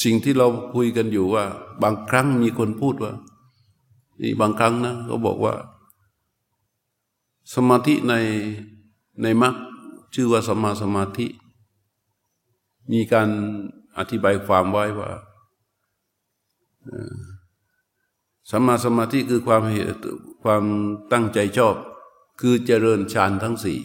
[0.04, 1.46] สิ่งที่เราคุยกันอยู่ว่า
[1.84, 3.14] บางครั้งมีคนพูดว่า
[4.22, 5.54] นี่บางครั้งนะเขาบอกว่า
[7.54, 8.14] สมาธิใน
[9.22, 9.56] ในมรรค
[10.14, 11.28] ชื่อว่าสมาสมาธิ
[12.92, 13.30] มีการ
[13.98, 15.10] อธิบายความไว้ว่า
[18.50, 19.64] สัมมาสมาธิคือความ
[20.44, 20.64] ความ
[21.12, 21.76] ตั้งใจชอบ
[22.40, 23.80] คือเจริญฌานทั้งสี่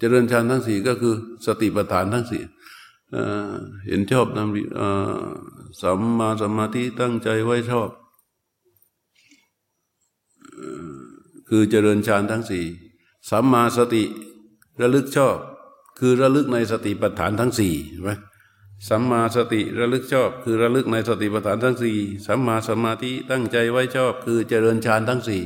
[0.00, 1.14] เจริญฌานทั้งสี่ก็คือ
[1.46, 2.42] สติปัฏฐานทั้งสี่
[3.86, 7.90] เห็นชอบนำสัมมาสมาธิตั้งใจไว้ชอบ
[11.48, 12.64] คือเจริญฌานทั้งสี่
[13.30, 14.04] สัมมาสติ
[14.80, 15.36] ระลึกชอบ
[15.98, 18.10] คือระลึกในสติปัฏฐานทั้งสี่ใช่ไหม
[18.88, 25.42] สัมมาสติระลึกชอบ คือระลึกในสติปัฏฐานทั้งสี่สัมมาสมาธิตั้งใจไว้ชอบ คือเจริญฌานทั้งสี่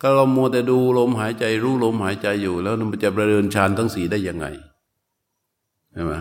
[0.00, 4.46] ก็เราโมแต่ดูลมหายใจรู้ลมหายใจอยู่ แล้วมันจะประเจริญฌานทั้งสี่ได้ยังไง
[5.92, 6.14] ใช่ไหม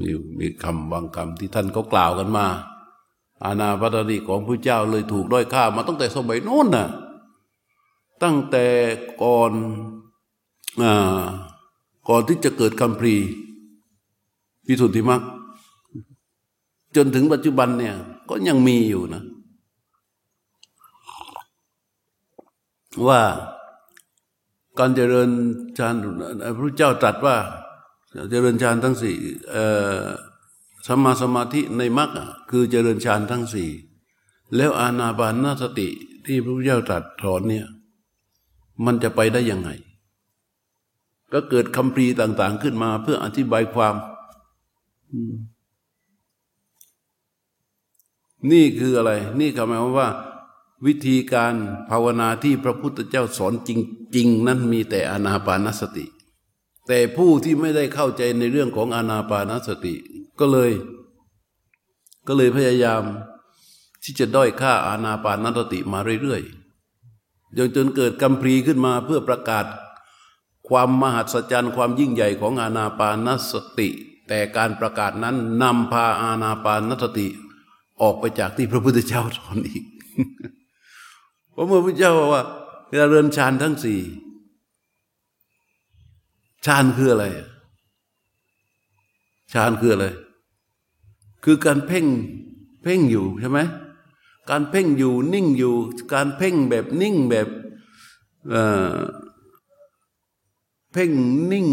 [0.00, 2.46] มีมีคำบางคำที่ท่านเขากล่าวกันมา
[3.44, 6.86] อาณาพัตติของพระเจ้าเลยถูกด้อยค่ามาตั้งแต่สมัยโน้นน่ะ
[8.22, 8.66] ตั้งแต่
[9.22, 9.52] ก่อน
[10.82, 10.84] อ
[12.08, 13.24] ก่อนที่จะเกิดคัมภีร์
[14.66, 15.22] พิสุทธิมรรค
[16.96, 17.94] จนถึงปัจจุบันเนี่ย
[18.28, 19.22] ก็ยังมีอยู่นะ
[23.08, 23.20] ว่า
[24.78, 25.30] การเจริญ
[25.78, 25.94] ฌาน
[26.56, 27.36] พระเจ้าตรัสว่า
[28.30, 29.16] เจริญฌานทั้งสี่
[30.86, 32.10] สมาสมาธิในมรรค
[32.50, 33.70] คือเจริญฌานทั้งสี่
[34.56, 35.88] แล้วอานาบานนาสติ
[36.26, 37.66] ที่พระพุทธเจ้าตรัสถอนเนี่ย
[38.84, 39.70] มันจะไปได้ยังไง
[41.32, 43.94] ก็เกิดคำพรีต่าง ๆ ขึ้นมาเพื่ออธิบายความ
[48.52, 50.33] นี่คืออะไร นี่หมายคว่าวิ
[50.86, 51.54] วิธีการ
[51.90, 53.70] ภาวนาที่พระพุทธเจ้าสอนจ
[54.16, 56.06] ริง ๆ นั้นมีแต่อานาปานสติ
[56.86, 59.94] แต่ผู้ที่ไม่ได้เข้าใจในเรื่องของอานาปานสติ
[60.40, 60.70] ก็เลย
[62.26, 63.02] ก็เลยพยายาม
[64.02, 69.64] ที่จะด้อยค่าอานาปานสติมาเรื่อยๆจนจนเกิดกัมพรีขึ้นมาเพื่อประกาศ
[70.68, 73.88] ความมหัศจรรย์ความยิ่งใหญ่ของอาณาปานสติ
[74.28, 77.26] แต่การประกาศนั้นนำพาอาณาปานสติ
[78.02, 79.84] ออกไปจากที่พระพุทธเจ้าสอนอีก
[81.54, 82.42] เพราะเมื่อพระเจ้าบอกว่า
[82.96, 84.00] เราเริญฌานทั้งสี่
[86.66, 87.26] ฌานคืออะไร
[89.52, 90.06] ฌานคืออะไร
[91.44, 92.06] คือการเพ่ง
[92.82, 93.60] เพ่งอยู่ใช่ไหม
[94.50, 95.74] การเพ่งอยู่นิ่งอยู่
[96.12, 97.48] การเพ่งแบบนิ่งแบบ
[100.92, 101.10] เพ่ง
[101.52, 101.66] นิ่ง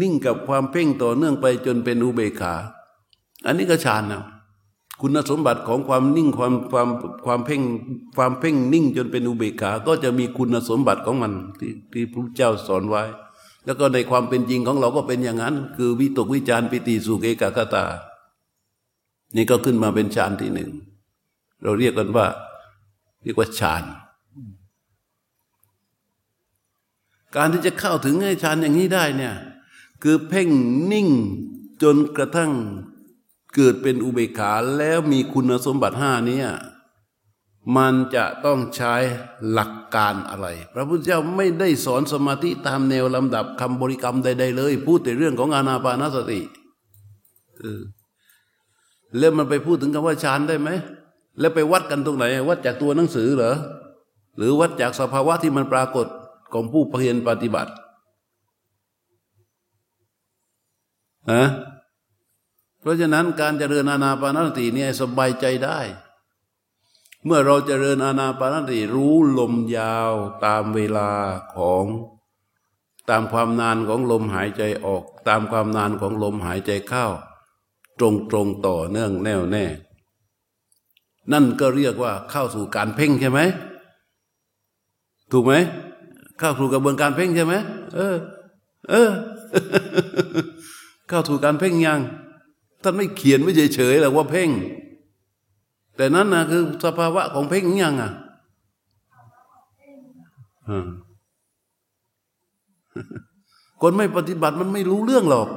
[0.00, 2.54] นิ่งกับความเพ่งต่อเนื่องไปจนเป็นอุเบกขา
[3.46, 4.22] อันนี้ก็ฌานนะ
[5.00, 6.88] คุณสมบัติของความนิ่งความความ
[7.26, 7.62] ความเพ่ง
[8.16, 13.02] ความเพ่งนิ่งจนเป็นอุเบกขา ก็จะมีคุณสมบัติของมันที่ที่พระเจ้าสอนไว้
[13.64, 17.84] แล้วก็ในความเป็นจริงของเราก็เป็นอย่างนั้น คือวิตกวิจารปิติสุเกกคตา
[19.36, 20.70] นี่ก็ขึ้นมาเป็นฌานที่หนึ่ง
[21.62, 22.26] เราเรียกกันว่า
[23.22, 23.84] เรียกว่าฌาน
[27.36, 29.34] การที่จะเข้าถึงฌานอย่างนี้ได้เนี่ย
[30.02, 30.48] คือเพ่ง
[30.92, 31.08] นิ่ง
[31.82, 32.52] จนกระทั่ง
[33.54, 36.40] เกิดเป็นอุเบกขาแล้วมีคุณสมบัติห้านี้
[37.76, 38.94] มันจะต้องใช้
[39.50, 46.40] หลักการอะไร พระพุทธเจ้าไม่ได้สอนสมาธิตามแนวลำดับคำบริกรรมใด ๆ เลย พูดแต่เรื่องของอานาปานสติ
[49.18, 50.68] แล้วมันไปพูดถึงคำว่าฌานได้ไหม
[51.40, 53.54] แล้วไปวัดกันตรงไหน วัดจากตัวหนังสือเหรอ
[54.36, 56.06] หรือวัดจากสภาวะที่มันปรากฏ
[56.52, 57.72] ของผู้เพียรปฏิบัติ
[61.32, 61.44] ฮะ
[62.88, 65.80] ราะฉะนั้นการเจริญอานาปานสติเนี่ยสบายใจได้
[67.24, 70.12] เมื่อเราเจริญอานาปานสติรู้ลมยาว
[70.44, 71.10] ตามเวลา
[71.54, 71.84] ของ
[73.10, 77.06] ตามความนานของลมหายใจออก ตามความนานของลมหายใจเข้า
[77.98, 79.64] ตรงตรงต่อเนื่องแน่วแน่
[81.32, 83.40] นั่นก็เรียกว่าเข้าสู่การเพ่งใช่ไหม
[85.32, 85.54] ถูกไหม
[86.38, 87.54] เข้าสู่กระบวนการเพ่งใช่ไหม
[87.94, 88.16] เออ
[88.90, 89.10] เออ
[91.08, 92.00] เข้าสู่การเพ่งยัง
[92.82, 94.50] ท่านไม่เขียนไม่เฉยๆหรอกว่าเพ่ง
[95.96, 98.12] แต่นั้นนะคือสภาวะของเพ่งยังอะ
[103.80, 105.48] คนไม่ปฏิบัติมันไม่รู้เรื่องหรอก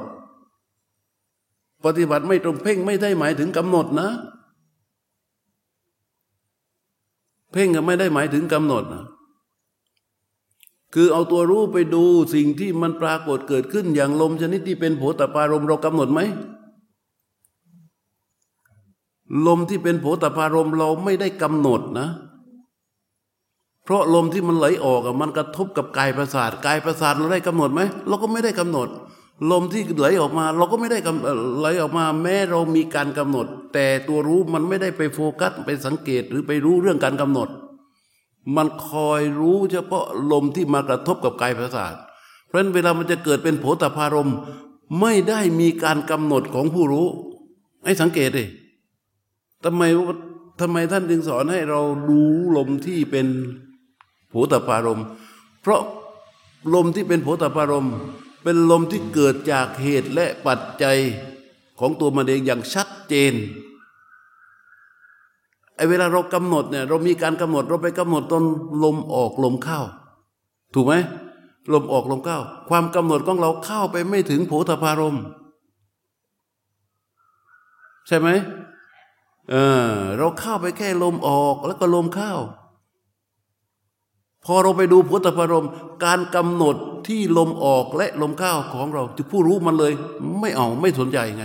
[1.84, 4.08] ปฏิบัติไม่ตรงเพ่งไม่ได้หมายถึงกำหนดนะ
[7.52, 9.04] เพ่งก็ไม่ได้หมายถึงกำหนดนะ
[10.94, 12.04] คือเอาตัวรู้ไปดู
[12.34, 16.20] สิ่งที่มันปรากฏเกิดขึ้นอย่างลมชนิดที่เป็นโผตปารมเรากำหนดไหม
[19.46, 22.08] ลมที่เป็นโผตปารมเราไม่ได้กำหนดนะ
[23.84, 28.88] เพราะลมที่มันไหลออกมันกระทบกับกายประสาทกายประสาทเราได้กำหนดไหมเราก็ไม่ได้กำหนด
[29.50, 30.98] ลมที่ไหลออกมา เราก็ไม่ได้
[31.58, 37.48] ไหลออกมา แม้เรามีการกำหนด แต่ตัวรู้มันไม่ได้ไปโฟกัสไปสังเกตหรือไปรู้เรื่องการกำหนด
[38.56, 41.94] มันคอยรู้เฉพาะลมที่มากระทบกับกายประสาท
[42.46, 44.30] เพราะฉะนั้นเวลามันจะเกิดเป็นโผตพารม
[45.00, 47.06] ไม่ได้มีการกำหนดของผู้รู้
[47.84, 48.44] ให้สังเกตดิ
[49.64, 49.82] ทำไม
[50.60, 53.26] ทำไมท่านจึงสอนให้เรารู้ลมที่เป็น
[54.28, 55.02] โผตปารม
[55.62, 55.82] เพราะ
[56.74, 57.88] ลมที่เป็นโผตปารม
[58.42, 60.98] เป็นลมที่เกิดจากเหตุและปัจจัย
[61.80, 63.34] ของตัวมันเองอย่างชัดเจน
[65.76, 68.44] ไอ้เวลาเรากำหนดเนี่ยเรามีการกำหนดเราไปกำหนดตอน
[68.84, 69.80] ลมออกลมเข้า
[70.74, 70.94] ถูกไหม
[71.72, 75.16] ลมออกลมเข้า ความกำหนดของเราเข้าไปไม่ถึงโผฏฐารม
[78.06, 78.28] ใช่ไหม
[79.50, 79.54] เอ
[79.90, 82.32] อ เราเข้าไปแค่ลมออกแล้วก็ลมเข้า
[84.44, 85.66] พอเราไปดูพุทธพรม
[86.04, 86.76] การกำหนด
[87.06, 89.92] ที่ลมออกและลมเข้าของเราจะผู้รู้มันเลย
[90.40, 91.44] ไม่เอาไม่สนใจไง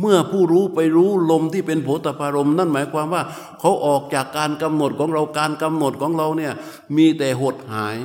[0.00, 3.22] เมื่อผู้รู้ไปรู้ลมที่เป็นโผฏฐารมนั่นหมายความว่า
[3.60, 6.52] เขาออกจากการกำหนดของเราการกำหนดของเราเนี่ย
[6.96, 7.96] มีแต่หดหาย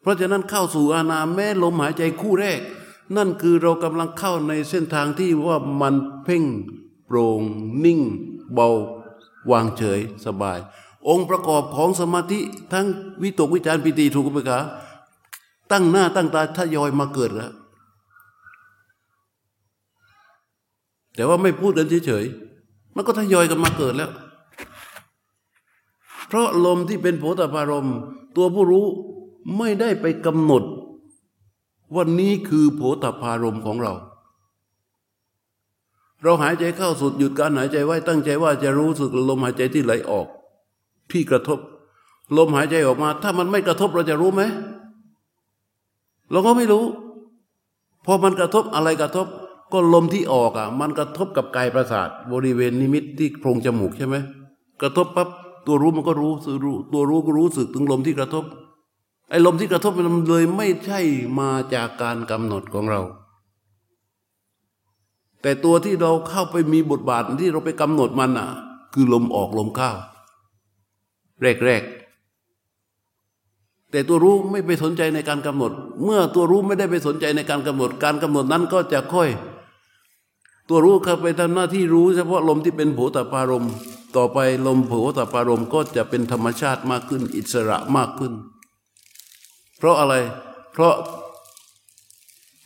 [0.00, 2.60] เพราะฉะนั้นเข้าสู่อาณาแม้ลมหายใจคู่แรก
[3.16, 6.42] นั่นคือเรากำลังเข้าในเส้นทางที่ว่ามันเพ่ง
[7.10, 7.42] โปร่ง
[7.84, 8.00] นิ่ง
[8.54, 8.68] เบา
[9.50, 10.58] วางเฉยสบาย
[11.08, 12.40] องค์ประกอบของสมาธิ
[12.72, 12.86] ทั้ง
[13.22, 14.60] วิตกวิจารปิติถูกไหมคะ
[15.70, 17.52] ตั้งหน้าตั้งตาทยอยมาเกิดแล้ว
[21.14, 24.10] แต่ว่าไม่พูดกันเฉยๆมันก็ทยอยกันมาเกิดแล้ว
[26.28, 27.88] เพราะลมที่เป็นโผฏฐารม
[28.36, 28.86] ตัวผู้รู้
[29.58, 30.62] ไม่ได้ไปกำหนด
[31.96, 33.92] วันนี้คือโผฏฐารมของเรา
[36.22, 40.26] เราหายใจเข้าสุดหยุดการหายใจไว้ตั้งใจว่าจะรู้สึกลมหายใจที่ไหลออก
[41.10, 41.58] ที่กระทบ
[42.36, 44.42] ลมหายใจออกมา ถ้ามันไม่กระทบเราจะรู้ไหม
[46.30, 46.84] เราก็ไม่รู้
[48.06, 49.26] พอมันกระทบอะไรกระทบ
[49.72, 54.16] ก็ลมที่ออกอะ มันกระทบกับกายประสาท บริเวณนิมิตที่โพรงจมูกใช่ไหม
[54.82, 55.28] กระทบปั๊บ
[55.66, 56.56] ตัวรู้มันก็รู้สึก
[56.92, 58.44] ตัวรู้ก็รู้สึกถึงลมที่กระทบ
[59.30, 61.00] ไอ้ลมที่กระทบมันเลยไม่ใช่
[61.38, 63.00] มาจากการกำหนดของเรา
[65.42, 68.48] แต่ตัวที่เราเข้าไปมีบทบาทที่เราไปกำหนดมันอะ
[68.94, 69.90] คือลมออกลมเข้า
[71.64, 72.00] แรกๆ
[73.90, 75.72] แต่ตัวรู้ไม่ไปสนใจในการกำหนด
[76.04, 79.28] เมื่อตัวรู้ไม่ได้ไปสนใจในการกำหนด การกำหนดนั้นก็จะค่อย
[80.68, 83.66] ตัวรู้เข้าไปทำหน้าที่รู้เฉพาะลมที่เป็นโผตปารม
[84.16, 88.32] ต่อไปลมโผตปารมก็จะเป็นธรรมชาติมากขึ้น อิสระมากขึ้น
[89.78, 90.14] เพราะอะไร
[90.72, 90.94] เพราะ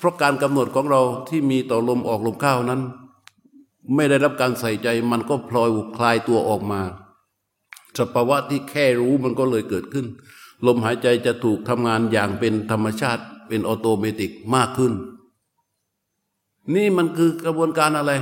[0.04, 2.82] ราะการกำหนดของเราที่มีต่อลมออกลมเข้านั้น
[3.94, 6.80] ไม่ได้รับการใส่ใจมันก็พลอยคลายตัวออกมา
[7.98, 10.06] สภาวะที่แค่รู้มันก็เลยเกิดขึ้น
[10.66, 14.92] ลมหายใจจะถูกทำงานอย่างเป็นธรรมชาติเป็นออโตเมติกมากขึ้น
[16.74, 18.12] นี่มันคือกระบวนการอะไร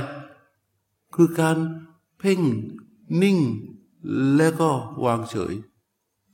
[1.15, 1.57] คือการ
[2.19, 2.39] เพ่ง
[3.21, 3.37] นิ่ง
[4.35, 4.69] แล้วก็
[5.05, 5.53] วางเฉย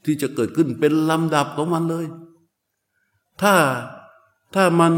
[0.05, 2.05] ที่จะเกิดขึ้นเป็นลำดับของมันเลย
[3.41, 3.53] ถ้า
[4.55, 4.93] ถ้ามัน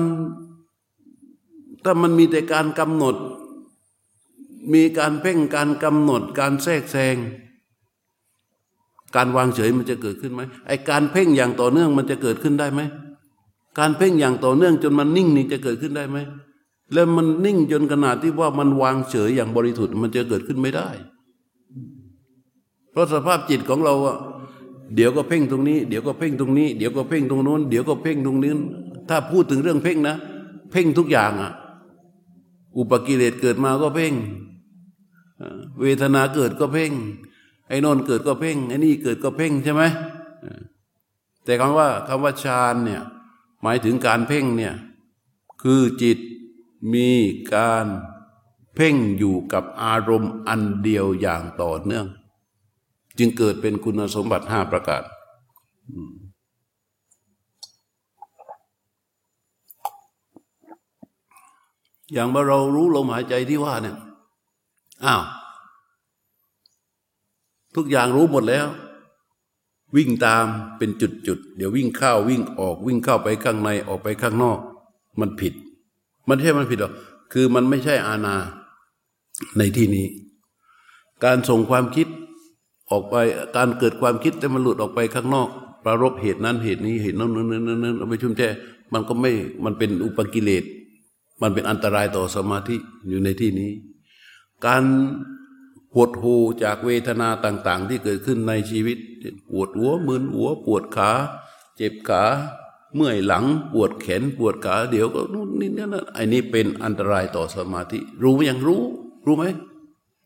[1.83, 3.15] ถ้ามันมีแต่การกำหนด
[4.73, 7.15] มีการเพ่งการกำหนด การแทรกแซง
[9.15, 12.81] การวางเฉยมันจะเกิดขึ้นไหมไอการเพ่งอย่างต่อเนื่องมันจะเกิดขึ้นได้ไหม
[13.79, 16.17] การเพ่งอย่างต่อเนื่องจนมันนิ่งนี่จะเกิดขึ้นได้ไหม
[16.93, 20.89] แล้วมันนิ่งจนขนาดที่ว่ามันวางเฉยอย่างบริสุทธิ์มันจะเกิดขึ้นไม่ได้
[22.91, 24.17] เพราะสภาพจิตของเราอะ
[24.95, 28.53] เดี๋ยวก็เพ่งตรงนี้ เดี๋ยวก็เพ่งตรงนี้ เดี๋ยวก็เพ่งตรงโน้น เดี๋ยวก็เพ่งตรงนี้
[29.11, 30.17] ถ้าพูดถึงเรื่องเพ่งนะ
[30.71, 31.51] เพ่งทุกอย่างอะ
[32.77, 34.13] อุปกิเลสเกิดมาก็เพ่ง
[35.81, 36.91] เวทนาเกิดก็เพ่ง
[37.67, 39.83] ไอ้นนเกิดก็เพ่ง ไอ้นี่เกิดก็เพ่งใช่ไหม
[41.43, 43.01] แต่คำว่าคำว่าฌานเนี่ย
[43.61, 44.75] หมายถึงการเพ่งเนี่ย
[45.61, 46.17] คือจิต
[46.93, 47.09] มี
[47.53, 47.85] การ
[48.75, 52.05] เพ่งอยู่กับอารมณ์อันเดียวอย่างต่อเนื่อง
[53.17, 55.03] จึงเกิดเป็นคุณสมบัติห้าประการ
[55.93, 55.95] อ
[62.13, 63.97] อย่างว่าเรารู้ลมหายใจที่ว่าเนี่ย
[65.05, 65.23] อ้าว
[67.75, 68.67] ทุกอย่างรู้หมดแล้ว
[69.95, 70.45] วิ่งตาม
[70.77, 70.89] เป็น
[71.27, 74.59] จุดๆเดี๋ยววิ่งเข้าวิ่งออกวิ่งเข้าไปข้างในออกไปข้างนอก
[75.19, 75.53] มันผิด
[76.29, 76.93] มันใช่มันผิดหรอก
[77.33, 78.35] คือมันไม่ใช่อาณา
[79.57, 80.07] ในที่นี้
[81.23, 82.07] การส่งความคิด
[82.91, 83.15] ออกไป
[83.57, 85.47] การเกิดความคิดแต่มันหลุดออกไปข้างนอก
[85.85, 88.47] ประรบเหตุนั้นเหตุนี้เหตุนั้นนั้นนั้นนั้นเอาไปชุ่มแช่
[88.93, 89.31] มันก็ไม่
[89.65, 90.63] มันเป็นอุปกิเลส
[91.41, 92.75] มันเป็นอันตรายต่อสมาธิ
[93.09, 93.71] อยู่ในที่นี้
[94.65, 94.83] การ
[95.95, 98.97] หดหูจากเวทนาต่าง ๆ ที่เกิดขึ้นในชีวิต
[99.49, 101.11] ปวดหัวมึนหัวปวดขา
[101.77, 102.23] เจ็บขา
[102.95, 108.81] เมื่อยหลัง ปวดแขน ปวดขา เดี๋ยวก็นู่นนี่นั่นไอ้นี้เป็นอันตรายต่อสมาธิ รู้ยังรู้
[109.25, 109.45] รู้ไหม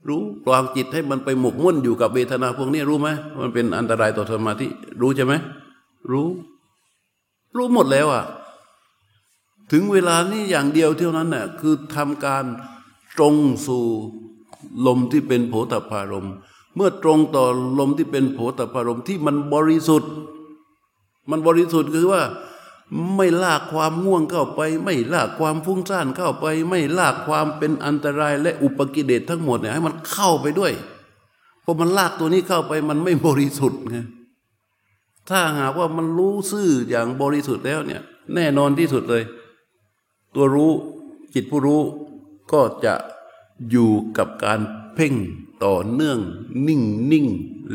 [0.08, 4.68] รู้ปลางจิตให้มันไปหมกมุ่นอยู่กับเวทนาพวกนี้รู้ไหมมันเป็นอันตรายต่อสมาธิ
[5.02, 5.34] รู้ใช่ไหม
[6.12, 6.28] รู้
[7.56, 8.24] รู้หมดแล้วอะ
[9.72, 12.46] ถึงเวลานี้อย่างเดียวเท่านั้นน่ะคือทำการ
[13.18, 13.36] ตรง
[13.68, 13.86] สู่
[14.86, 16.28] ลมที่เป็นโผฏฐารม
[16.76, 17.46] เมื่อตรงต่อ
[17.80, 20.12] ลมที่เป็นโผฏฐารมที่มันบริสุทธิ์
[21.30, 22.22] มันบริสุทธิ์คือว่า
[23.16, 30.74] ไม่ลากความง่วงเข้าไป ไม่ลากความฟุ้งซ่านเข้าไป ไม่ลากความเป็นอันตรายและอุปกิเลสทั้งหมดเนี่ยให้มันเข้าไปด้วย
[31.64, 33.98] พอมันลากตัวนี้เข้าไปมันไม่บริสุทธิ์ไง
[35.30, 38.02] ถ้าหากว่ามันรู้ซื่ออย่างบริสุทธิ์แล้วเนี่ย
[38.36, 39.24] แน่นอนที่สุดเลย
[40.36, 40.72] ตัวรู้
[41.34, 41.82] จิตผู้รู้
[42.52, 42.94] ก็จะ
[43.70, 44.60] อยู่กับการ
[44.94, 45.14] เพ่ง
[45.64, 46.20] ต่อเนื่อง
[46.68, 47.26] นิ่งนิ่ง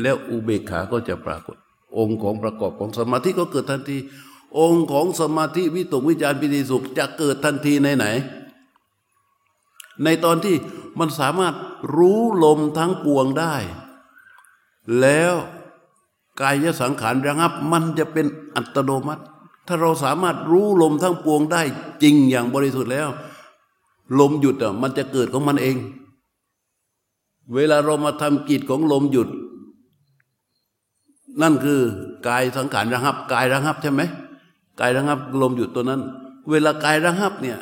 [0.01, 1.57] แล้วอุเบกขาก็จะปรากฏ
[1.97, 3.97] องค์ของประกอบของสมาธิก็เกิดทันที
[4.59, 8.05] องค์ของสมาธิวิตกวิจารปิติสุขจะเกิดทันทีในไหน
[10.03, 10.55] ในตอนที่
[10.99, 11.53] มันสามารถ
[11.95, 13.55] รู้ลมทั้งปวงได้
[14.99, 15.33] แล้ว
[16.41, 19.23] กายสังขารระงับมันจะเป็นอัตโนมัติ
[19.67, 21.61] ถ้าเราสามารถรู้ลมทั้งปวงได้
[22.03, 23.09] จริงอย่างบริสุทธิ์แล้ว
[24.19, 25.77] ลมหยุดอะมันจะเกิดของมันเอง
[27.53, 29.29] เวลาเรามาทำกิจของลมหยุด
[31.41, 31.79] นั่นคือ
[32.27, 34.01] กายสังขารระงับกายระงับใช่ไหม
[34.79, 36.01] กายระงับลมหยุดตัวนั้น
[36.49, 37.59] เวลากายระงับเนี่ย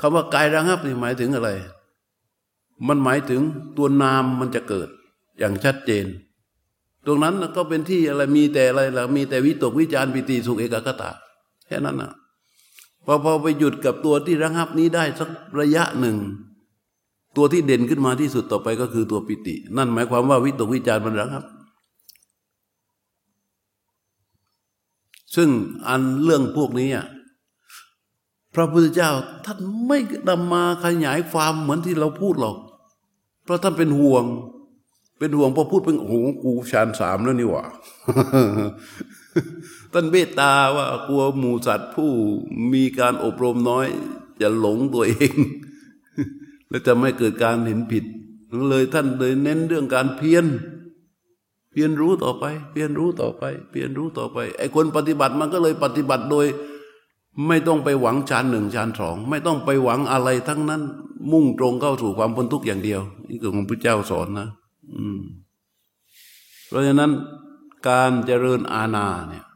[0.00, 1.50] คำว่ากายระงับนี่หมายถึงอะไร
[2.86, 3.42] มันหมายถึง
[3.76, 4.88] ตัวนามมันจะเกิด
[5.38, 6.06] อย่างชัดเจน
[7.06, 11.10] ตรงนั้นก็เป็นที่อะไรมีแต่อะไรล่ะมีแต่วิตกวิจารปิติสุขเอกกตา
[11.66, 12.12] แค่นั้นนะ
[13.06, 15.28] พอพอไปหยุดกับตัวที่ระงับนี้ได้สัก
[15.60, 16.16] ระยะหนึ่ง
[17.36, 21.44] ตัวที่เด่นขึ้นมาที่สุดต่อไปก็คือตัวปิติ นั่นหมายความว่าวิตกวิจารมันระงับ
[25.36, 25.48] ซึ่ง
[25.88, 26.88] อันเรื่องพวกนี้
[28.54, 29.10] พระพุทธเจ้า
[29.46, 29.58] ท่าน
[29.88, 32.56] ไม่นำมาขยายความเหมือนที่เราพูดหรอก
[33.44, 34.24] เพราะท่านเป็นห่วง
[35.20, 37.64] เป็นห่วงพอพูดเป็นโอ้โหกูชานสามแล้วนี่หว่า
[39.92, 42.10] ท่านเมตตาว่ากลัวหมูสัตว์ผู้
[42.72, 43.86] มีการอบรมน้อย
[44.40, 45.34] จะหลงตัวเอง
[46.68, 48.04] และจะไม่เกิดการเห็นผิด
[48.68, 50.44] เลยท่านเลยเน้นเรื่องการเพียร
[51.72, 56.46] เพียรรู้ต่อไป เพียรรู้ต่อไป เพียรรู้ต่อไป ไอ้คนปฏิบัติมันก็เลยปฏิบัติโดย
[57.48, 60.82] ไม่ต้องไปหวังฌานหนึ่งฌานสองไม่ต้องไปหวังอะไรทั้งนั้น
[61.32, 64.48] มุ่งตรงเข้าสู่ความพ้นทุกข์อย่างเดียว นี่คือของพระเจ้าสอนนะ
[66.66, 67.12] เพราะฉะนั้น
[67.88, 69.46] การเจริญอาณาเนี่ย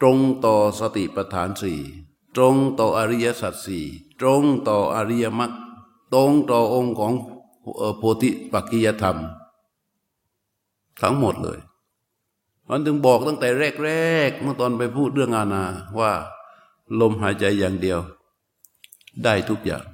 [0.00, 1.80] ตรงต่อสติปัฏฐานสี่
[2.36, 3.84] ตรงต่ออริยสัจสี่
[4.20, 5.52] ตรงต่ออริยมรรค
[6.14, 7.12] ตรงต่อองค์ของ
[7.98, 9.18] โพธิปักกิยธรรม
[11.02, 11.58] ทั้งหมดเลย
[12.68, 13.48] มันถึงบอกตั้งแต่
[13.84, 13.90] แร
[14.28, 15.64] กๆเมื่อตอนไปพูดเรื่องอาณา
[15.98, 16.12] ว่า
[17.00, 18.00] ลมหายใจอย่างเดียว
[19.24, 19.84] ได้ทุกอย่าง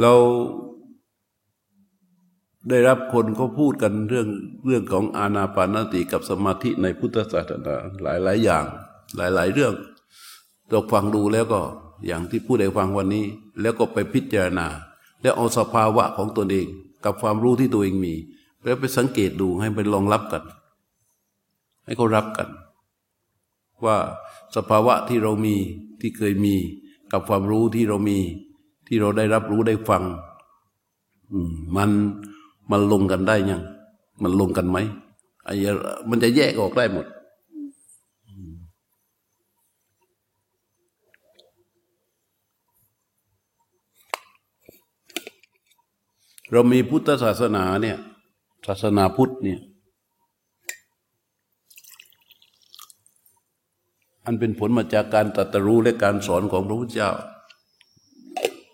[0.00, 0.12] เรา
[2.68, 4.28] ได้รับคนเขาพูดกันเรื่อง
[4.66, 8.64] เรื่องของอาณาปานติกับสมาธิในพุทธศาสนาหลายหลายอย่าง
[9.16, 9.74] หลายหลายเรื่อง
[10.70, 11.60] เราฟังดูแล้วก็
[12.06, 13.24] อย่างที่พูดได้ฟังวันนี้
[13.60, 14.66] แล้วก็ไปพิจารณา
[15.22, 16.66] แล้วเอาสภาวะของตนเอง
[17.04, 18.14] กับความรู้ที่ตัวเองมี
[18.64, 20.42] แล้วไปสังเกตดูให้ไปลองรับกัน
[21.84, 22.48] ให้เขารับกัน
[23.84, 23.96] ว่า
[24.56, 25.56] สภาวะที่เรามี
[26.00, 26.56] ที่เคยมี
[27.12, 28.18] กับความรู้ที่เรามี
[28.94, 30.02] ที่เราได้รับรู้ได้ฟัง
[31.76, 31.90] มัน
[32.70, 33.62] มันลงกันได้ยัง
[34.22, 34.78] มันลงกันไหม
[35.44, 35.54] ไอ้
[36.08, 37.06] มันจะแยกออกได้หมด
[46.52, 47.98] เรามีพุทธศาสนาเนี่ย
[48.66, 49.60] ศาสนาพุทธเนี่ย
[54.24, 57.12] อันเป็นผลมาจากการตรัสรู้และการสอนของพระพุทธเจ้า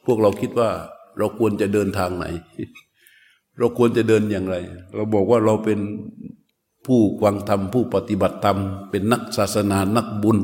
[0.06, 0.70] พวกเราคิดว่า
[1.18, 2.26] เราควรจะเดินทางไหน
[3.58, 4.56] เราควรจะเดินอย่างไร
[4.94, 5.78] เราบอกว่าเราเป็น
[6.86, 8.58] ผู้วังธรรมผู้ปฏิบัติธรรม
[8.90, 10.38] เป็นนักศาสนานักบุญ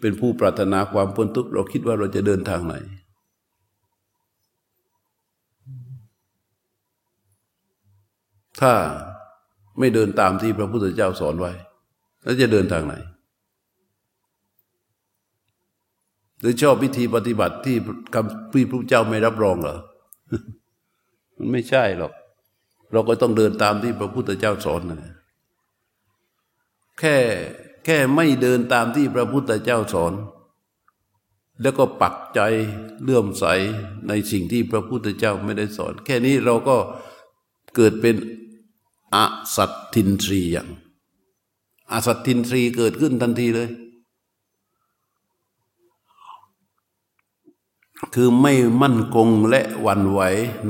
[0.00, 2.74] เป็นผู้ปรารถนาความพ้นทุกข์เราคิดว่าเราจะเดินทางไหน
[8.60, 8.72] ถ้า
[9.78, 11.52] ไม่เดินตามที่พระพุทธเจ้าสอนไว้
[12.22, 12.94] แล้วจะเดินทางไหน
[16.42, 17.76] หรือชอบวิธีปฏิบัติที่
[18.14, 19.78] คำพี่พระเจ้าไม่รับรองเหรอ
[21.36, 22.12] มันไม่ใช่หรอก
[22.92, 25.14] เราก็ต้องเดินตามที่พระพุทธเจ้าสอนนะ
[26.98, 27.16] แค่
[27.84, 30.12] แค่ไม่เดินตามที่พระพุทธเจ้าสอน
[31.62, 32.40] แล้วก็ปักใจ
[33.02, 33.44] เลื่อมใส
[34.08, 36.76] ในสิ่งที่พระพุทธเจ้าไม่ได้สอน แค่นี้เราก็
[37.76, 38.16] เกิดเป็น
[39.14, 39.16] อ
[39.56, 40.68] สัตทินทรีอย่าง
[41.92, 43.68] อสัตทินทรีเกิดขึ้นทันทีเลย
[48.14, 50.20] คือไม่มั่นคงและหวั่นไหว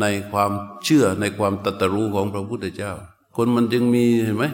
[0.01, 0.53] ในความ
[0.85, 2.93] เชื่อในความตรัสรู้ของพระพุทธเจ้า
[3.37, 4.45] คนมันจึงมีเห็นไหม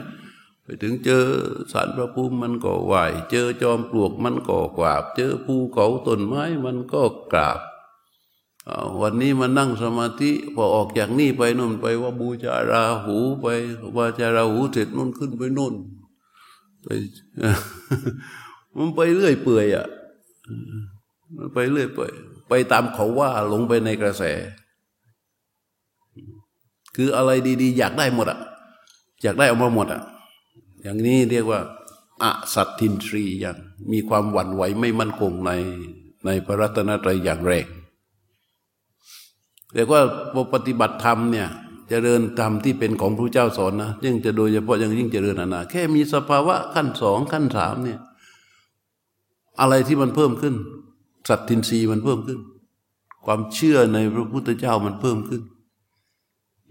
[0.62, 1.24] ไปถึงเจอ
[1.72, 2.95] สารพระภูมิมันก็ไหว
[3.31, 7.03] เจอจอมปลวกมันก็กราบ เจอภูเขาต้นไม้มันก็
[7.33, 7.61] กราบ
[9.01, 13.47] วันนี้มานั่งสมาธิพอออกจากนี่ไปนู่นไปว่าบูชาราหูไป
[13.97, 15.74] ว่าจาราหูเสร็จนู่นขึ้นไปนู่น
[16.83, 16.87] ไป
[18.76, 19.87] มันไปเรื่อยเปื่อยอะ
[21.37, 22.12] มันไปเรื่อยเปื่อย
[22.49, 24.22] ไปตามเขาว่าหลงไปในกระแส
[26.96, 27.30] คืออะไร
[27.62, 28.38] ดีๆ อยากได้หมดอะ
[29.22, 30.03] อยากได้ออกมาหมดอะ
[30.82, 31.61] อย่างนี้เรียกว่า
[32.22, 32.24] อ
[32.55, 33.57] สัตทินทรีอย่าง
[33.92, 35.51] มีความหวั่นไหวไม่มั่นคงใน
[36.26, 37.66] ในพระรัตนตรัยอย่างแรง
[39.74, 40.03] เรียกว่า
[40.55, 41.49] ปฏิบัติธรรมเนี่ย
[41.88, 48.01] จเจริญธรรมที่เป็นของพระเจ้าสอนนะยิ่งจะโดยเฉพาะย่งยิ่งเจริญนานาแค่มีสภาวะขั้นสองขั้นสามเนี่ย
[49.61, 50.55] อะไรที่มันเพิ่มขึ้น
[51.29, 52.41] สัตทินรีมันเพิ่มขึ้น
[53.25, 55.43] ความเชื่อในพระพุทธเจ้ามันเพิ่มขึ้น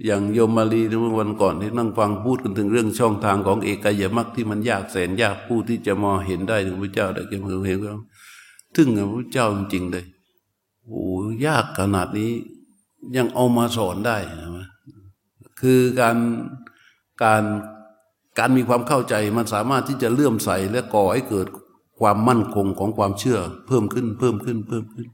[0.05, 7.93] อย่างโยมมาลีเมื่อวันก่อนที่นั่งฟังพูดกันถึงเรื่องช่องทางของเอกายมรรคที่มันยากแสนยากผู้ที่จะมองเห็นได้ถึงพระเจ้าได้เก็บมือเห็นว่า
[8.75, 10.05] ถึงพระเจ้าจริงๆเลย
[10.85, 11.05] โอ้
[11.45, 12.31] ยากขนาดนี้
[13.15, 14.17] ยังเอามาสอนได้
[14.57, 14.67] นะ
[15.61, 16.17] คือการ
[17.23, 17.43] การ
[18.39, 21.47] การมีความเข้าใจมันสามารถที่จะเลื่อมใสและก่อให้เกิด
[21.99, 25.07] ความมั่นคงของความเชื่อ เพิ่มขึ้นเพิ่มขึ้นเพิ่มขึ้น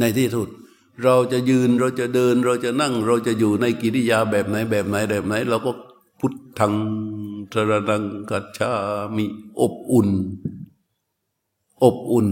[0.00, 0.48] ในที่สุด
[1.04, 5.70] เราจะยืนเราจะเดิน เราจะนั่ง เราจะอยู่ในกิริยาแบบไหนแบบไหนแบบไหน เราก็
[6.20, 6.74] พุทธัง
[7.52, 8.72] ทรนังกัจฉา
[9.16, 9.24] มี
[9.60, 10.08] อบอุ่น
[11.82, 12.28] อบอุ่น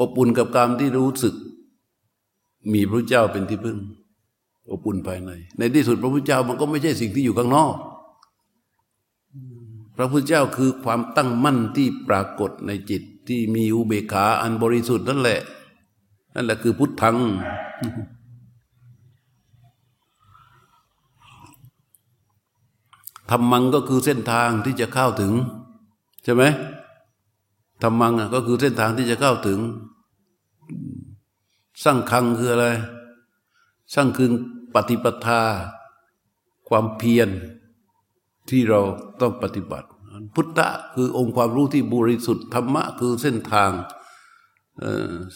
[0.00, 1.34] อบอุ่นกับการที่รู้สึก
[2.72, 3.78] มีพระเจ้าเป็นที่พึ่ง
[4.70, 7.74] อบอุ่นภายใน ในที่สุดพระพุทธเจ้ามันก็ไม่ใช่สิ่งที่อยู่ข้างนอก
[10.00, 15.40] พระพุทธเจ้าคือความตั้งมั่นที่ปรากฏในจิตที่มีอุเบกขาอันบริสุทธิ์นั่นแหละ
[16.34, 17.16] นั่นแหละคือพุทธัง
[23.30, 25.32] ธรรมังก็คือเส้นทางที่จะเข้าถึง
[26.24, 26.44] ใช่ไหม
[27.82, 29.58] ธรรมังก็คือเส้นทางที่จะเข้าถึง
[31.84, 32.66] สร้างคังคืออะไร
[33.94, 34.28] สร้างคือ
[34.74, 35.40] ปฏิปทา
[36.68, 37.30] ความเพียร
[38.50, 38.80] ที่เรา
[39.20, 39.88] ต้องปฏิบัติ
[40.34, 43.72] พุทธะคือองค์ความรู้ที่บริสุทธิ์ธรรมะคือเส้นทาง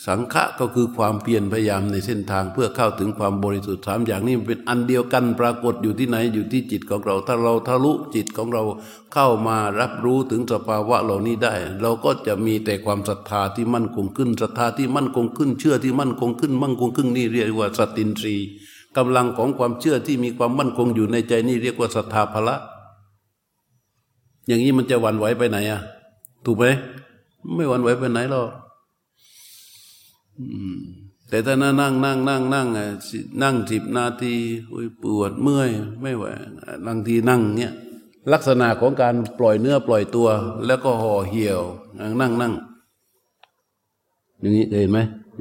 [0.07, 8.63] สังฆะก็คือความเพียรพยายามในเส้นทางเพื่อเข้าถึงความบริสุทธิ์สามอย่างนี้เป็นอันเดียวกันปรากฏอยู่ที่ไหนอยู่ที่จิตของเรา ถ้าเราทะลุจิตของเรา
[9.13, 18.37] เข้ามารับรู้ถึงสภาวะเหล่านี้ได้ เราก็จะมีแต่ความศรัทธาที่มั่นคงขึ้นศรัทธาที่มั่นคงขึ้นเชื่อที่มั่นคงขึ้น มั่นคงขึ้นนี่เรียกว่าสตินทรี
[18.97, 22.57] กำลังของความเชื่อที่มีความมั่นคงอยู่ในใจนี่เรียกว่าศรัทธาภละ
[24.47, 25.81] อย่างนี้มันจะวันไหวไปไหนอะ
[26.45, 26.65] ถูกไหม
[27.55, 28.49] ไม่วันไหวไปไหนหรอก
[31.29, 32.67] แต่ถ้านั่งนั่งนั่งนั่งนั่ง
[33.43, 34.35] นั่งสิบนาที
[35.03, 35.71] ปวดเมื่อย
[36.03, 36.25] ไม่ไหว
[36.87, 37.73] บางทีนั่งเนี้ย
[38.33, 40.29] ลักษณะของการปล่อยเนื้อปล่อยตัว
[40.67, 41.61] แล้วก็ห่อเหี่ยว
[42.01, 42.53] นั่งนั่ง
[44.41, 44.99] อย่างนี้เห็นไหม
[45.37, 45.39] เ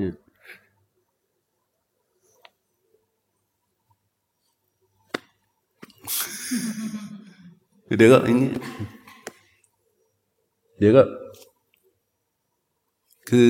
[7.99, 8.51] ดี๋ยวก็อย่างนี้
[10.79, 11.03] เดี๋ยวก็
[13.29, 13.49] คือ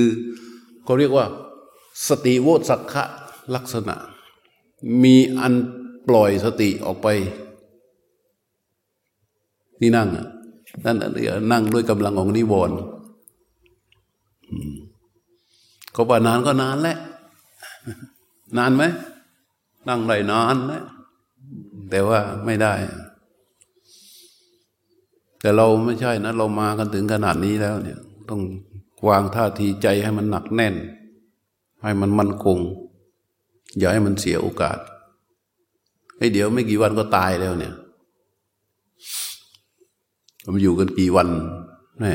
[0.84, 1.26] เขาเรียกว่า
[2.08, 3.04] สติโวสักขะ
[3.54, 3.96] ลักษณะ
[5.02, 5.54] มีอัน
[6.08, 7.08] ปล่อยสติออกไป
[9.80, 10.26] นี่นั่งอะ
[10.84, 12.76] นั่นเรียกนั่งด้วยกำลังของนิวรณ์
[15.92, 16.96] เขาว่านานก็นานแหละ
[18.58, 18.82] นานไหม
[19.88, 20.84] นั่งได้นานแล้ว
[21.90, 22.72] แต่ว่าไม่ได้
[25.42, 27.98] แต่เราไม่ใช่นะ เรามากันถึงขนาดนี้แล้วเนี่ย
[28.30, 28.40] ต้อง
[29.08, 30.74] วางท่าทีใจให้มันหนักแน่น
[31.82, 32.58] ให้มันมั่นคง
[33.78, 34.78] อย่าให้มันเสียโอกาส
[36.18, 37.74] ให้เดี๋ยวไม่กี่วันก็ตายแล้วเนี่ย
[40.52, 41.28] มันอยู่กันกี่วัน
[42.00, 42.12] แม่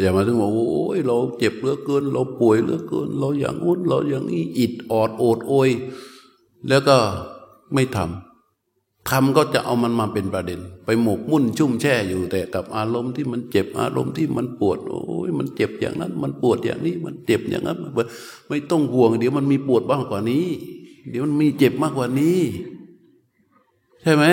[0.00, 5.70] อย่ามาถึงว่าโอ้ยเราเจ็บเหลือเกิน เราป่วยเหลือเกิน เราอย่างอุ้นเราอย่างนี้อิดออดโอดโอย
[6.68, 6.96] แล้วก็
[7.74, 17.78] ไม่ทำทำก็จะเอามันมาเป็นประเด็น ไปหมกมุ่นชุ่มแช่อยู่แต่กับอารมณ์ที่มันเจ็บอารมณ์ที่มันปวด โอ้ยมันเจ็บอย่างนั้น มันปวดอย่างนี้มันเจ็บอย่างนั้น
[18.48, 20.46] ไม่ต้องห่วง เดี๋ยวมันมีปวดบ้างกว่านี้
[21.10, 22.38] เดี๋ยวมันมีเจ็บมากกว่านี้
[24.02, 24.24] ใช่ไหม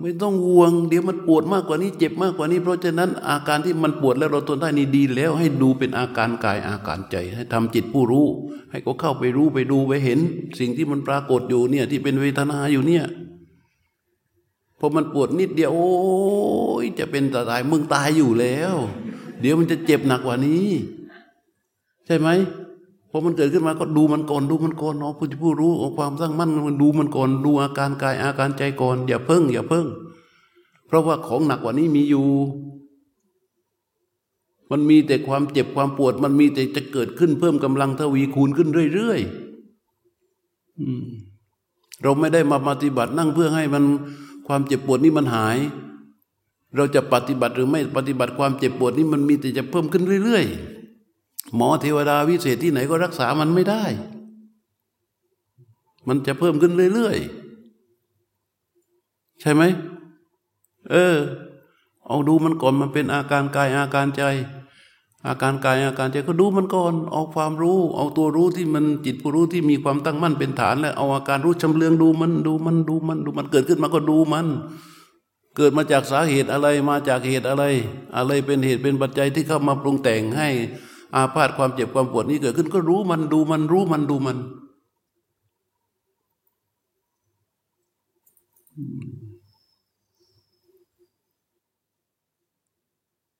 [0.00, 8.26] ไม่ต้องห่วง เดี๋ยวมันปวดมากกว่านี้เจ็บมากกว่านี้ เพราะฉะนั้นอาการที่มันปวดแล้วเราทนได้นี่ดีแล้ว ให้ดูเป็นอาการกายอาการใจ ให้ทำจิตผู้รู้
[8.70, 10.18] ให้ก็เข้าไปรู้ไปดูไปเห็น
[10.58, 13.04] สิ่งที่มันปรากฏอยู่เนี่ย ที่เป็นเวทนาอยู่เนี่ย
[14.78, 15.90] พอมันปวดนิดเดียวโอ้
[16.84, 18.74] ยจะเป็นตายมึงตายอยู่แล้ว
[19.40, 20.68] เดี๋ยวมันจะเจ็บหนักกว่านี้
[22.06, 22.28] ใช่ไหม
[23.16, 29.86] อมันเกิดขึ้นมาก็ดูมันก่อนดูมันก่อนเนาะผู้ผู้รู้ของความสร้างมั่นมันดูมันก่อนดูอาการกายอาการใจก่อน อย่าเพิ่ง อย่าเพิ่ง
[30.86, 32.26] เพราะว่าของหนักกว่านี้มีอยู่
[34.70, 43.84] มันมีแต่ความเจ็บความปวด มันมีแต่จะเกิดขึ้นเพิ่มกำลังทวีคูณขึ้นเรื่อยๆเราไม่ได้มาปฏิบัตินั่งเพื่อให้มัน
[44.46, 45.58] ความเจ็บปวดนี้มันหาย
[46.76, 50.75] เราจะปฏิบัติหรือไม่ปฏิบัติความเจ็บปวดนี้มันมีแต่จะเพิ่มขึ้นเรื่อย ๆ
[51.54, 53.84] หมอเทวดาวิเศษที่ไหนก็รักษามันไม่ได้
[56.08, 59.62] มันจะเพิ่มขึ้นเรื่อยๆ ใช่ไหม
[60.90, 61.16] เออ
[62.06, 64.22] เอาดูมันก่อนมันเป็นอาการกายอาการใจ
[65.26, 74.46] อาการกายอาการใจก็ดูมันก่อน เอาความรู้ เอาตัวรู้ที่มันจิตผู้รู้ที่มีความตั้งมั่นเป็นฐาน แล้วเอาอาการรู้ชำเลืองดูมันดูมันดูมันดูมันเกิดขึ้นมาก็ดูมัน
[75.56, 77.64] เกิดมาจากสาเหตุอะไรมาจากเหตุอะไร
[78.16, 80.48] อะไรเป็นเหตุเป็นปัจจัยที่เข้ามาปรุงแต่งให้
[81.14, 84.38] อาพาธความเจ็บความปวดนี้เกิดขึ้น ก็รู้มันดูมันรู้มันดูมัน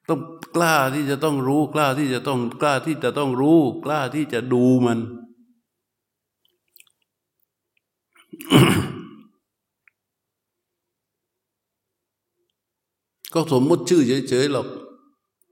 [0.09, 0.21] ต้อง
[0.57, 4.99] กล้าที่จะต้องรู้กล้าที่จะต้องกล้าที่จะต้องรู้ กล้าที่จะดูมัน
[13.35, 14.69] ก็สมมติชื่อเฉยๆหรอก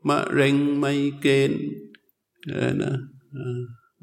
[0.08, 0.84] มะเร็งไม
[1.20, 1.52] เกรน
[2.50, 2.92] อะไรนะ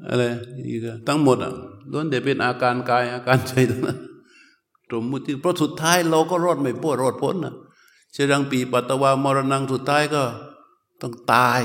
[0.08, 0.22] อะไร
[0.68, 1.52] อีกทั้งหมดอะ
[1.90, 3.98] ล้วนแต่เป็นอาการกายอาการใจทั้งนั้น
[4.90, 7.54] ตรมมุติเพราะสุดท้ายเราก็รอดไม่พ้นรอดพ้นนะ
[8.12, 10.22] เชรังปีปัตตวามรณงสุดท้ายก็
[11.00, 11.60] ต้องตาย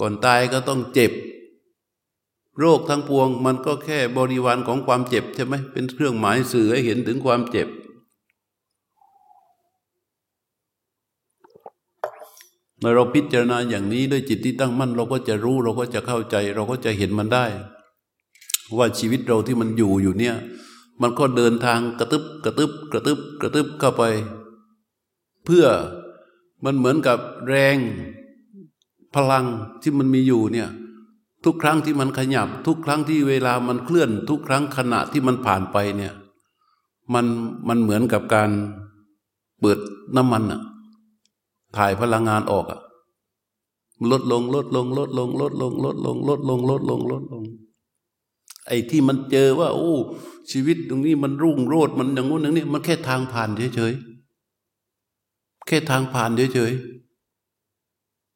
[0.00, 1.12] ก่อนตายก็ต้องเจ็บ
[2.58, 7.68] โรคทั้งปวงมันก็แค่บริวารของความเจ็บใช่ไหมเป็นเครื่องหมายสื่อให้เห็นถึงความเจ็บ
[12.78, 17.44] เมื่อเราพิจารณาอย่างนี้ด้วยจิตที่ตั้งมั่น เราก็จะรู้เราก็จะเข้าใจ เราก็จะเห็นมันได้
[18.76, 20.34] ว่าชีวิตเราที่มันอยู่อยู่เนี่ย
[21.02, 24.02] มันก็เดินทางกระตึบกระตึบกระตึบกระตึบเข้าไป
[25.44, 25.66] เพื่อ
[26.64, 27.18] มันเหมือนกับ
[27.48, 27.76] แรง
[29.14, 29.44] พลัง
[29.82, 30.68] ที่มันมีอยู่เนี่ย
[31.44, 36.14] ทุกครั้งที่มันขยับ ทุกครั้งที่เวลามันเคลื่อน ทุกครั้งขณะที่มันผ่านไปเนี่ย
[37.14, 37.26] มัน
[37.68, 38.50] มันเหมือนกับการ
[39.60, 39.78] เปิด
[40.16, 40.60] น้ำมันอะ
[41.76, 42.80] ถ่ายพลังงานออกอะ
[44.10, 47.42] ลดลงลดลงลดลงลดลงลดลงลดลงลดลงลดลง
[48.66, 49.92] ไอ้ที่มันเจอว่า โอ้
[50.50, 56.72] ชีวิตตรงนี้มันรุ่งโรดมันอย่างงู้นอย่างนี้มันแค่ทางผ่านเฉยๆแค่ทางผ่านเฉย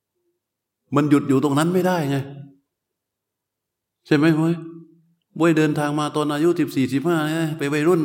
[0.01, 2.17] ๆมันหยุดอยู่ตรงนั้นไม่ได้ไง
[4.07, 4.55] ใช่ไหมมวย
[5.39, 7.17] มวยเดินทางมาตอนอายุสิบสี่สิบห้า
[7.59, 8.03] ไปวัยรุ่น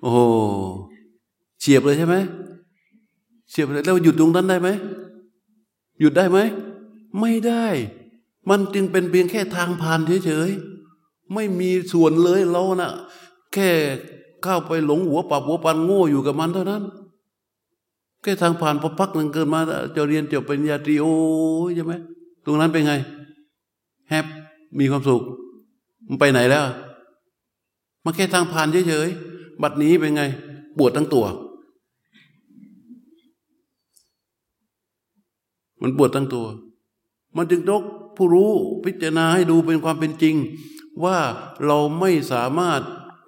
[0.00, 0.18] โอ้โห
[1.60, 2.16] เฉียบเลยใช่ไหม
[3.50, 4.68] เสียบแล้วหยุดตรงนั้นได้ไหม
[6.00, 6.38] หยุดได้ไหม
[7.20, 7.66] ไม่ได้
[8.48, 12.92] มันจึงเป็นเพียงแค่ทางผ่านเฉยๆไม่มีส่วนเลยเรานะ่ะ
[13.52, 13.68] แค่
[14.42, 16.82] เข้าไปหลงหัวปับหัวปันโง่อยู่กับมันเท่านั้น
[18.22, 19.60] แค่ทางผ่านพอพักหนึ่งเกินมา
[19.96, 21.04] จะเรียนจบเป็นญาตรีโอ
[21.76, 21.94] ใช่ไหม
[22.44, 22.94] ตรงนั้นเป็นไง
[24.10, 24.26] แฮป
[24.78, 25.22] มีความสุข
[26.08, 26.64] มันไปไหนแล้ว
[28.04, 30.22] มันแค่ทางผ่านเฉยๆบัดนี้เป็นไง
[30.78, 31.24] ปวดทั้งตัว
[35.82, 36.46] มันปวดทั้งตัว
[37.36, 37.82] มันจึงยก
[38.16, 38.52] ผู้รู้
[38.84, 40.34] พิจารณาให้ดูเป็นความเป็นจริง
[41.04, 41.18] ว่า
[41.66, 42.82] เราไม่สามารถ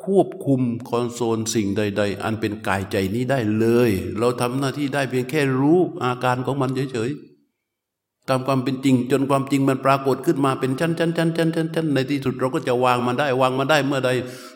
[0.04, 14.10] ควบคุมคอนโซลสิ่งใด ๆ อันเป็นกายใจนี้ได้เลย เราทำหน้าที่ได้เพียงแค่รู้อาการของมันเฉยๆตามความเป็นจริง จนความจริงมันปรากฏขึ้นมาเป็นชั้นชั้นชั้นชั้นชั้นชั้นในที่สุดเราก็จะวางมันได้ วางมันได้เมื่อใด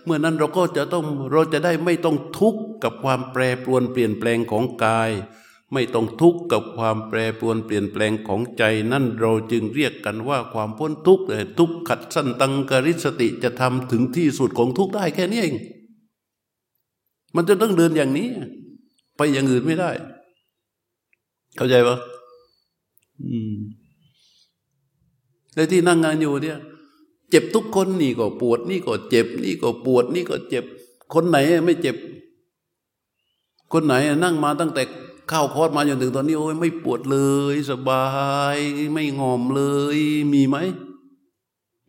[0.05, 5.11] เมื่อนั้นเราก็จะต้องเราจะได้ไม่ต้องทุกข์กับความแปรปรวนเปลี่ยนแปลงของกาย
[5.72, 8.62] ไม่ต้องทุกข์กับความแปรปรวนเปลี่ยนแปลงของใจ
[8.92, 15.54] นั่นเราจึงเรียกกันว่าความพ้นทุกข์แต่ทุกขัดสั้นตังกริสติจะทำถึงที่สุดของทุกข์ได้แค่นี้เอง
[17.34, 18.28] มันจะต้องเดินอย่างนี้
[19.16, 19.90] ไปอย่างอื่นไม่ได้
[21.56, 21.96] เข้าใจปะ
[23.22, 23.56] อืม
[25.54, 26.58] แล้วที่นั่งงานอยู่เนี่ย
[27.30, 30.64] เจ็บทุกคนนี่ก็ปวด นี่ก็เจ็บ นี่ก็ปวด นี่ก็เจ็บ
[31.14, 31.96] คนไหนไม่เจ็บ
[33.72, 33.94] คนไหน
[34.24, 34.82] นั่งมาตั้งแต่
[35.29, 37.18] เข้าคอร์สมาจนถึงตอนนี้โอ้ยไม่ปวดเล
[37.53, 38.05] ย สบา
[38.55, 38.59] ย
[38.93, 39.62] ไม่งอมเล
[39.97, 39.99] ย
[40.33, 40.57] มีไหม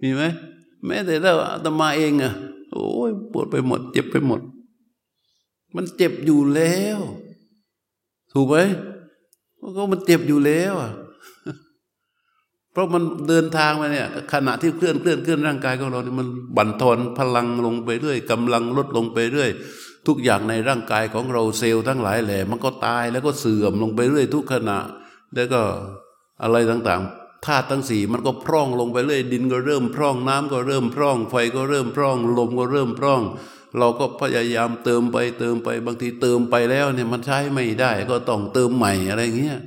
[0.02, 0.22] มีไหม
[0.86, 2.34] แม้แต่ถ้าอาตมาเองอะ
[2.72, 4.42] โอ้ยปวดไปหมด เจ็บไปหมด
[5.76, 7.00] มันเจ็บอยู่แล้ว
[8.34, 8.56] ถูกไหม
[9.78, 10.92] ก็มันเจ็บอยู่แล้วอะ
[12.72, 16.28] เพราะมันเดินทางมาเนี่ย ขณะที่เคลื่อนเคลื่อนเคลื่อนร่างกายของเราเนี่ยมัน
[16.58, 19.50] บั่นทอนพลังลงไปเรื่อยกำลังลดลงไปเรื่อย
[20.08, 24.80] ทุกอย่างในร่างกายของเราเซลล์ทั้งหลายแหล่มันก็ตายแล้วก็เสื่อมลงไปเรื่อยทุกขณะ
[25.36, 25.62] แล้วก็
[26.43, 33.22] อะไรต่างๆธาตุทั้งสี่มันก็พร่องลงไปเรื่อยดินก็เริ่มพร่องน้ำก็เริ่มพร่อง ไฟก็เริ่มพร่อง ลมก็เริ่มพร่อง
[33.78, 39.60] เราก็พยายามเติมไปเติมไปบางทีเติมไปแล้วเนี่ยมันใช้ไม่ได้ก็ต้องเติมใหม่อะไรเงี้ย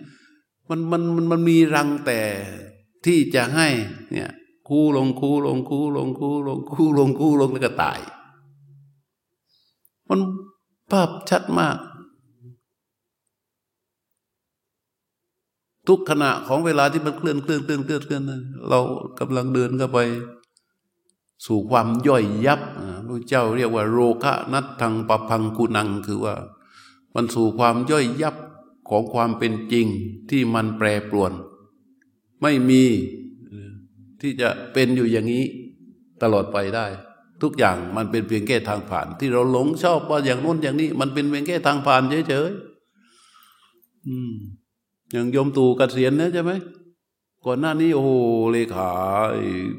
[0.68, 2.22] มันมันมันมันมีรังแต่
[3.06, 3.68] ที่จะให้
[4.12, 4.30] เนี่ย
[4.68, 8.00] คู่ลงคู่ลงคู่ลงคู่ลงคู่ลงคู่ลงแล้วก็ตาย
[10.10, 10.20] มัน
[10.90, 11.76] ภาพชัดมาก
[15.88, 18.22] ทุกขณะของเวลาที่มันเคลื่อนเคลื่อนเคลื่อนเคลื่อนเคลื่อน
[18.68, 18.80] เรา
[19.18, 19.98] กำลังเดินเข้าไป
[21.46, 22.60] สู่ความย่อยยับ
[23.06, 26.34] พระเจ้าเรียกว่า โรคะนัตทังปะพังกุนังคือว่า
[27.14, 28.36] มันสู่ความย่อยยับ
[28.88, 29.86] ของความเป็นจริง
[30.30, 31.32] ที่มันแปรปรวน
[32.42, 32.82] ไม่มี
[34.20, 35.44] ที่จะเป็นอยู่อย่างนี้
[36.22, 36.86] ตลอดไปได้
[37.42, 46.52] ทุกอย่างมันเป็นเพียงแค่ทางผ่าน ที่เราหลงชอบว่าอย่างนู้นอย่างนี้ มันเป็นเพียงแค่ทางผ่านเฉยๆอย่างยมตู่กเกษียณนะใช่ไหม
[47.44, 48.10] ก่อนหน้านี้โอ้โห
[48.52, 48.90] เลขา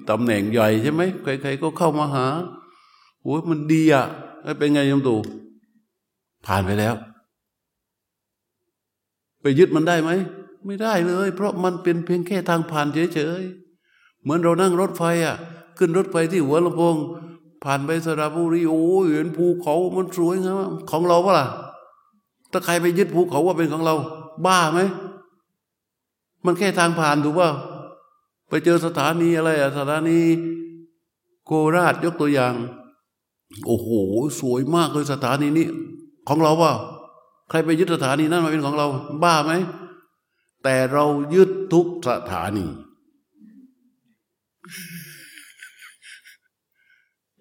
[0.10, 2.28] ตำแหน่งใหญ่ใช่ไหมใครๆก็เข้ามาหา
[3.24, 4.06] โอ้ยมันดีอะ
[4.58, 5.20] เป็นไงยมตู่
[6.46, 6.96] ผ่านไปแล้ว
[9.42, 10.12] ไปยึดมันได้ไหม
[10.66, 15.36] ไม่ได้เลย เพราะมันเป็นเพียงแค่ทางผ่านเฉยๆเหมือนเรานั่งรถไฟอะ
[15.78, 16.96] ขึ้นรถไฟที่หัวลำโพง
[17.64, 21.48] ผ่านไปสระบุรีโอ้เห็นภูเขามันสวยงามของเราปะล่ะ
[22.52, 23.96] ถ้าใครไปยึดภูเขาว่าเป็นของเรา
[24.46, 24.80] บ้าไหม
[26.46, 27.50] มันแค่ทางผ่านถูกป่า
[28.50, 30.20] ไปเจอสถานีอะไรอะสถานี
[31.46, 32.54] โคราชยกตัวอย่าง
[33.66, 33.88] โอ้โห
[34.40, 35.68] สวยมากเลยสถานีนี้
[36.28, 36.72] ของเราว่า
[37.50, 38.88] ใครไปยึดสถานีนั้นมาเป็นของเรา
[39.24, 39.52] บ้าไหม
[40.64, 41.06] แต่เรา
[41.36, 42.66] ยึดทุกสถานี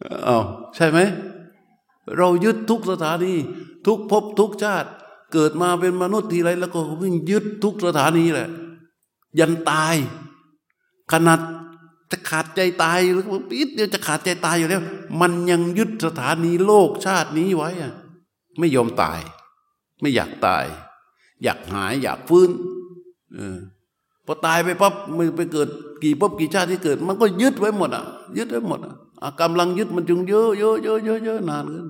[0.03, 0.45] อา้าว
[0.77, 0.99] ใช่ไหม
[2.19, 3.35] เรายึดทุกสถานี
[3.87, 4.89] ทุกภพทุกชาติ
[5.33, 8.49] เกิดมาเป็นมนุษย์ทีไร แล้วก็วิ่งยึดทุกสถานีแหละ
[9.39, 9.95] ยันตาย
[11.13, 11.41] ขนาด
[12.11, 14.83] จะขาดใจตายหรือปิดเดียวจะขาดใจตายอยู่แล้ว
[15.21, 17.93] มันยังยึดสถานีโลกชาตินี้ไว้อะ
[18.59, 19.21] ไม่ยอมตาย
[20.01, 20.65] ไม่อยากตาย
[21.43, 22.51] อยากหายอยากฟื้น
[23.37, 23.59] ออ
[24.27, 25.69] พอตายไปปั๊บมันไปเกิด
[26.03, 28.05] กี่ปั๊บกี่ชาติที่เกิด มันก็ยึดไว้หมดอะ
[28.39, 28.95] ยึดไว้หมดอะ
[29.41, 31.89] กำลังยึดมันจึงเยอะเยอะเยอะเยอะเยอะนานขึ้น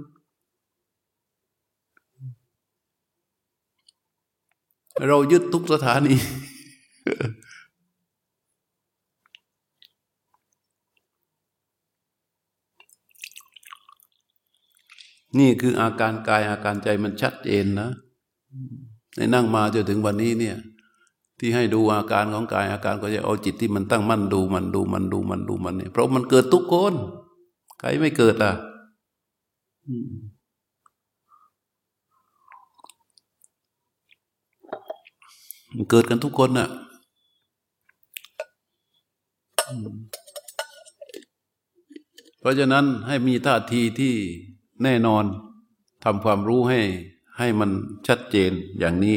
[5.08, 6.14] เรายึดทุกสถานี
[15.38, 17.88] นี่คืออาการกายอาการใจมันชัดเจนนะ
[19.16, 20.56] ในนั่งมาจนถึงวันนี้เนี่ย
[21.42, 26.94] ที่ให้ดูอาการของกายอาการก็จะเอาจิตที่มันตั้งมั่นดูมันดูมันดูมันดูมันเนี่ยเพราะมันเกิดทุกคน
[27.78, 28.52] ใครไม่เกิดล่ะ
[35.74, 36.68] มันเกิดกันทุกคนน่ะ
[42.40, 44.14] เพราะฉะนั้นให้มีท่าทีที่
[44.82, 45.24] แน่นอน
[46.04, 46.80] ทำความรู้ให้
[47.38, 47.70] ให้มัน
[48.06, 49.16] ชัดเจนอย่างนี้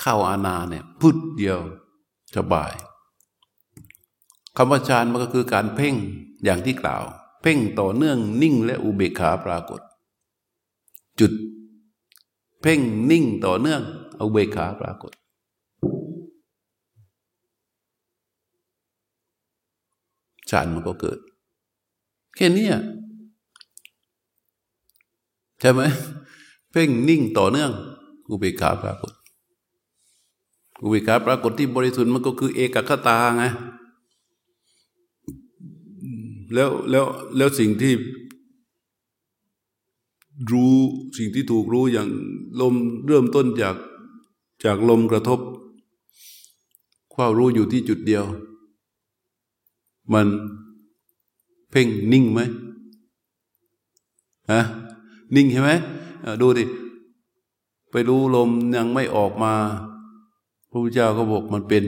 [0.00, 1.58] เข้าอาณาเนี่ยพุทเดียว
[2.36, 2.72] สบาย
[4.56, 5.94] คำว่าฌานมันก็คือการเพ่ง
[6.44, 7.02] อย่างที่กล่าว
[7.42, 9.80] เพ่งต่อเนื่องนิ่งและอุเบกขาปรากฏ
[11.20, 11.32] จุด
[12.62, 12.80] เพ่ง
[13.10, 13.82] นิ่งต่อเนื่อง
[14.20, 15.12] อุเบกขาปรากฏ
[20.50, 21.18] ฌานมันก็เกิด
[22.36, 22.68] แค่นี้
[25.60, 25.80] ใช่ไหม
[26.70, 27.72] เพ่งนิ่งต่อเนื่อง
[28.28, 29.12] อุเบกขาปรากฏ
[30.82, 33.44] อุเบกขาปรากฏที่บริสุทธิ์มันก็คือเอกคตาไง
[36.54, 37.06] แล้วแล้ว
[37.36, 37.92] แล้วสิ่งที่
[40.52, 40.74] รู้
[41.18, 42.08] สิ่งที่ถูกรู้อย่าง
[42.60, 42.74] ลม
[43.06, 43.76] เริ่มต้นจาก
[44.64, 45.40] จากลมกระทบ
[47.14, 48.24] ความรู้อยู่ที่จุดเดียว
[50.12, 50.26] มัน
[51.70, 52.40] เพ่งนิ่งไหม
[54.52, 54.62] ฮะ
[55.34, 55.70] นิ่งใช่ไหม
[56.40, 56.64] ดูดิ
[57.90, 59.54] ไปรู้ลมยังไม่ออกมา
[60.78, 61.84] ระพุทธเจ้าก็บอกมันเป็น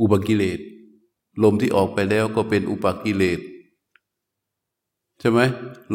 [0.00, 0.58] อุบกิเลส
[1.42, 3.40] ลมที่ออกไปแล้วก็เป็นอุปกิเลส
[5.20, 5.40] ใช่ไหม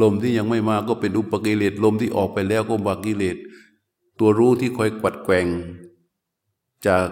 [0.02, 3.38] ลมที่ยังไม่มาก็เป็นอุปกิเลสลมที่ออกไปแล้วก็อุปกิเลส
[4.20, 5.48] ตัวรู้ที่คอยกวัดแกง
[6.88, 7.08] จาก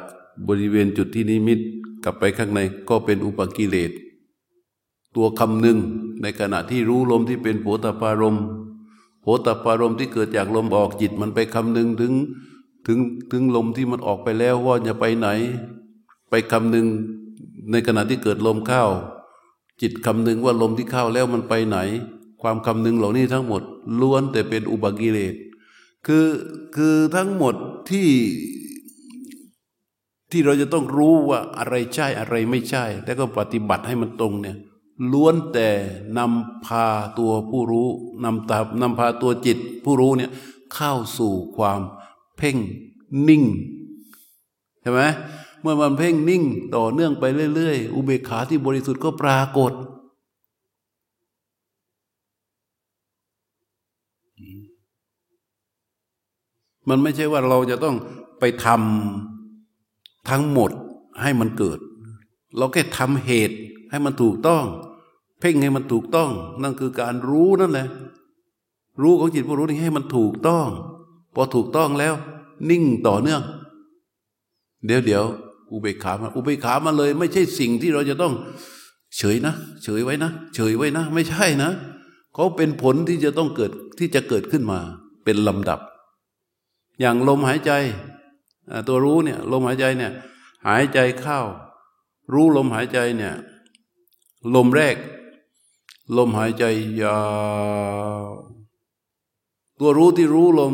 [0.47, 1.59] บริเวณจุดที่นิมิต
[2.03, 3.91] กลับไปข้างในก็เป็นอุปกิเลส
[5.15, 5.77] ตัวคำหนึ่ง
[6.21, 8.37] ในขณะที่รู้ลมที่เป็นโผตปารม
[9.21, 12.13] โผตปารมที่เกิดจากลมออกจิตมันไปคำหนึ่งถึง
[12.91, 15.27] ถึงถึงลมที่มันออกไปแล้วว่าจะไปไหน
[16.29, 16.85] ไปคำหนึ่ง
[17.71, 18.85] ในขณะที่เกิดลมเข้า
[19.81, 21.77] จิตคำหนึ่งว่าลมที่เข้าแล้วมันไปไหน
[22.41, 23.61] ความคำหนึ่งเหล่านี้ทั้งหมด
[24.01, 25.33] ล้วนแต่เป็นอุบกิเลส
[26.05, 26.27] คือ
[26.75, 27.55] คือทั้งหมด
[27.89, 28.09] ที่
[30.31, 34.57] ที่เราจะต้องรู้ว่าอะไรใช่อะไรไม่ใช่ แล้วก็ปฏิบัติให้มันตรงเนี่ย
[35.11, 35.69] ล้วนแต่
[36.17, 36.87] นำพา
[37.19, 37.87] ตัวผู้รู้
[38.23, 40.31] นำตานำพาตัวจิตผู้รู้เนี่ย
[40.73, 41.79] เข้าสู่ความ
[42.39, 42.57] เพ่ง
[43.27, 43.43] นิ่ง
[44.81, 45.01] ใช่ไหม
[45.61, 46.43] เมื่อมันเพ่งนิ่ง
[46.75, 47.23] ต่อเนื่องไป
[47.55, 49.73] เรื่อยๆ อุเบกขาที่บริสุทธิ์ก็ปรากฏ
[56.89, 57.95] มันไม่ใช่ว่าเราจะต้อง
[58.39, 60.71] ไปทำทั้งหมด
[61.21, 61.79] ให้มันเกิด
[62.57, 63.57] เราแค่ทำเหตุ
[63.89, 64.65] ให้มันถูกต้อง
[65.39, 66.31] เพ่งให้มันถูกต้อง
[66.61, 67.87] นั่นคือการรู้นั่นแหละ
[69.01, 70.67] รู้ของจิตผู้รู้นี่ให้มันถูกต้อง
[71.33, 72.13] พอถูกต้องแล้ว
[72.69, 73.43] นิ่งต่อเนื่อง
[74.85, 75.23] เดี๋ยวเดี๋ยว
[75.71, 78.33] อุเบกขามาอุเบกขามาเลย ไม่ใช่สิ่งที่เราจะต้อง
[79.17, 79.53] เฉยนะ
[79.83, 81.71] เฉยไว้นะ เฉยไว้นะ ไม่ใช่นะ
[82.33, 84.79] เขาเป็นผลที่จะต้องเกิดที่จะเกิดขึ้นมา
[85.23, 85.79] เป็นลำดับ
[86.99, 87.71] อย่างลมหายใจ
[88.87, 90.11] ตัวรู้เนี่ยลมหายใจเนี่ย
[90.67, 91.39] หายใจเข้า
[92.33, 93.33] รู้ลมหายใจเนี่ย
[94.55, 94.95] ลมแรก
[96.17, 96.63] ลมหายใจ
[97.01, 97.19] ยา
[98.23, 98.25] ว
[99.79, 100.73] ตัวรู้ที่รู้ลม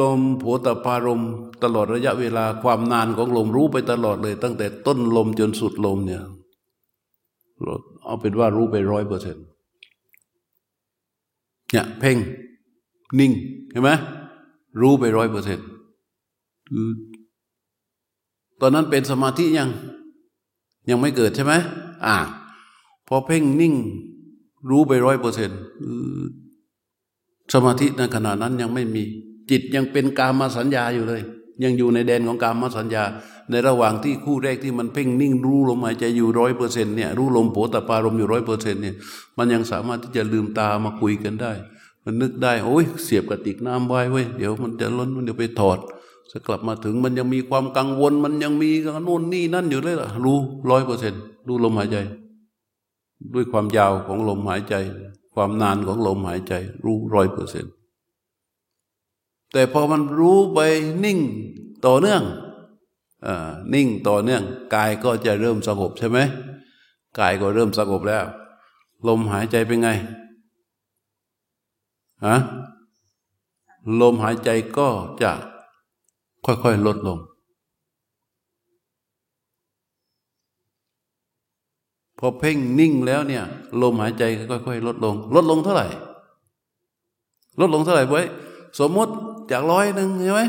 [0.00, 1.22] ลมโผตปารม
[1.62, 6.22] ตลอดระยะเวลาความนานของลมรู้ไปตลอดเลย ตั้งแต่ต้นลมจนสุดลมเนี่ย
[8.04, 9.44] เอาเป็นว่ารู้ไปร้อยเปอร์เซ็นต์
[11.72, 12.16] เนี่ยเพ่ง
[13.18, 13.32] นิ่ง
[13.70, 13.90] เห็นไหม
[14.80, 15.66] รู้ไปร้อยเปอร์เซ็นต์
[18.60, 19.70] ตอนนั้นเป็นสมาธิยัง
[20.90, 21.52] ยังไม่เกิดใช่ไหม
[22.06, 22.16] อ่า
[23.08, 23.74] พอเพ่งนิ่ง
[24.70, 25.58] รู้ไปร้อยเปอร์เซ็นต์
[27.54, 29.04] สมาธิในขณะนั้นยังไม่มี
[29.52, 31.22] จิตยังเป็นกามาสัญญาอยู่เลย
[31.64, 33.04] ยังอยู่ในแดนของกามาสัญญา
[33.50, 38.94] ในระหว่างที่คู่แรกที่มันเพ่งนิ่งรู้ลมหายใจอยู่ร้อยเปอร์เซ็นต์เนี่ยรู้ลมโผตปารมอยู่ร้อยเปอร์เซ็นต์เนี่ย
[39.38, 41.52] มันยังสามารถที่จะลืมตามาคุยกันได้
[42.04, 45.78] มันนึกได้โอ้ยเสียบกระติกน้ำไว้เว้ยเดี๋ยวมันจะล้นมันเดี๋ยวไปถอด
[46.30, 48.70] จะกลับมาถึงมันยังมีความกังวล มันยังมี
[49.04, 50.38] โน่นนี่นั่นอยู่เลยล่ะ รู้
[50.70, 51.96] ร้อยเปอร์เซ็นต์รู้ลมหายใจ
[53.34, 54.74] ด้วยความยาวของลมหายใจ
[55.34, 56.52] ความนานของลมหายใจ
[56.84, 57.72] รู้ร้อยเปอร์เซ็นต์
[59.52, 60.58] แต่พอมันรู้ไป
[61.04, 61.18] นิ่ง
[61.86, 62.22] ต่อเนื่อง
[63.26, 63.28] อ
[63.74, 64.42] นิ่งต่อเนื่อง
[64.74, 66.18] กายก็จะเริ่มสงบใช่ไหม
[67.18, 68.24] กายก็เริ่มสงบแล้ว
[69.08, 69.88] ลมหายใจเป็นไง
[72.26, 72.36] ฮะ
[74.00, 74.88] ลมหายใจก็
[75.22, 75.32] จะ
[76.44, 77.18] ค่อยๆลดลง
[82.18, 83.44] พอเพ่งนิ่งแล้วเนี่ย
[83.82, 85.86] ลมหายใจค่อยๆลดลง ลดลงเท่าไหร่
[87.60, 88.22] ลดลงเท่าไหร่ไว้
[88.80, 89.12] สมมติ
[89.52, 90.42] จากร้อยหนึ่งใช่ไหม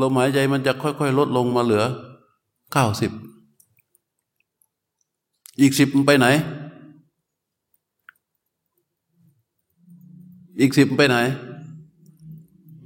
[0.00, 1.84] ลมหายใจมันจะค่อย ๆ ลดลงมาเหลือ
[2.72, 3.10] เก้าสิบ
[5.60, 6.26] อีกสิบมันไปไหน
[10.60, 11.16] อีกสิบไปไหน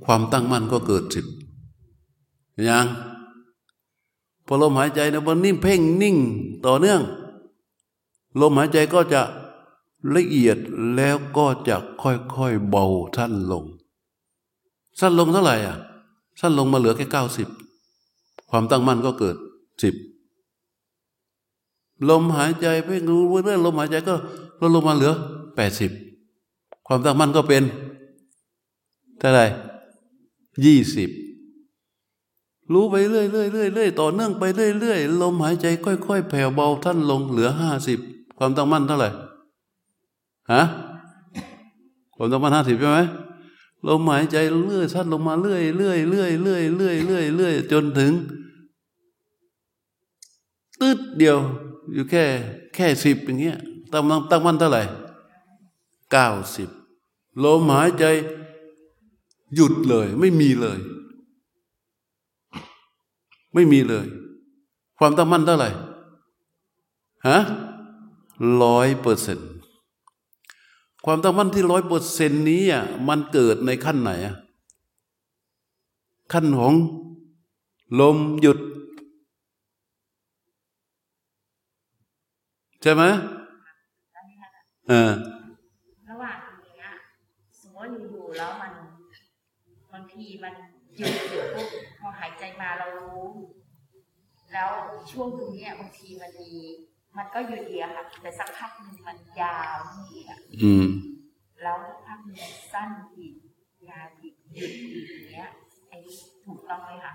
[0.05, 1.27] ความตั้งมั่นก็เกิดสิบ
[2.69, 2.87] ยัง
[4.47, 6.17] พอลมหายใจนะมันนิ่งเพ่งนิ่ง
[6.67, 7.01] ต่อเนื่อง
[8.41, 9.23] ลมหายใจก็จะ
[10.15, 10.59] ละเอียด
[10.95, 12.85] แล้วก็จะค่อยๆเบา
[13.17, 13.65] สั้นลง
[15.01, 15.77] สั้นลงเท่าไหร่อะ
[16.41, 17.49] สั้นลงมาเหลือแค่เก้าสิบ
[18.51, 19.37] ความตั้งมั่นก็เกิด
[19.83, 19.95] สิบ
[22.09, 24.15] ลมหายใจเพ่งรู้เรื่องลมหายใจก็
[24.61, 25.13] ลดลงมาเหลือ
[25.57, 25.91] แปดสิบ
[26.87, 27.63] ความตั้งมั่นก็เป็น
[29.19, 29.47] เท่าไหร่
[30.65, 31.11] ยี่สิบ
[32.73, 37.99] รู้ไปเรื่อยเรื่อยเรื่อยเรื่อยต่อเนื่องไปเรื่อยเรื่อยลมหายใจค่อยๆแผ่วเบาท่านลงเหลือห้าสิบ
[38.39, 39.11] ความตั้งมั่นเท่าไหร่
[40.53, 40.63] ฮะ
[42.15, 43.01] ความตั้งมั่นห้าสิบใช่ไหม
[43.87, 48.13] ลมหายใจเรื่อยท่านลงมาเรื่อยเรื่อยเรื่อยเรื่อยเรื่อยเรื่อยเรื่อยจนถึง
[50.81, 51.39] ตืดเดียว
[51.93, 52.25] อยู่แค่
[52.75, 53.59] แค่สิบอย่างเงี้ย
[53.93, 54.83] ตั้งตั้งมั่นเท่าไหร่
[56.13, 56.69] เก้าสิบ
[57.45, 58.05] ลมหายใจ
[59.55, 60.79] หยุดเลย ไม่มีเลย
[63.55, 64.07] ไม่มีเลย
[64.99, 65.71] ความตั้งมั่นเท่าไหร่
[67.29, 67.39] ฮะ
[68.63, 69.52] ร้อยเปอร์เซ็นต์
[71.05, 74.35] ความตั้งมั่นที่ร้อยเปอร์เซ็นต์นี้อะมันเกิดในขั้นไหนอะ
[76.33, 76.75] ขั้นของ
[78.01, 78.59] ลมหยุด
[82.83, 83.03] ใช่ไหม
[84.89, 85.11] เออ
[86.11, 86.95] ระหว่างนี้อะ
[87.61, 88.73] สมมติอยู่ๆแล้วมัน
[89.93, 90.55] บางทีมัน
[90.97, 91.69] หยุดหยุดปุ๊บ
[92.01, 93.27] พอหายใจมาเรารู้
[94.53, 94.71] แล้ว
[95.11, 96.53] ช่วงตรงเนี้ยบางทีมันมี
[97.17, 99.79] มันก็หยุดเดียวค่ะ แต่สักพักหนึ่งมันยาว
[100.13, 100.85] อีกอะอืม
[101.63, 103.35] แล้วสักพักหนึ่งมันสั้นอีก
[103.91, 105.49] ยาวอีกหยุดอีกอย่างเงี้ย
[105.89, 107.13] ไอ้นี่ถูกต้องไหมคะ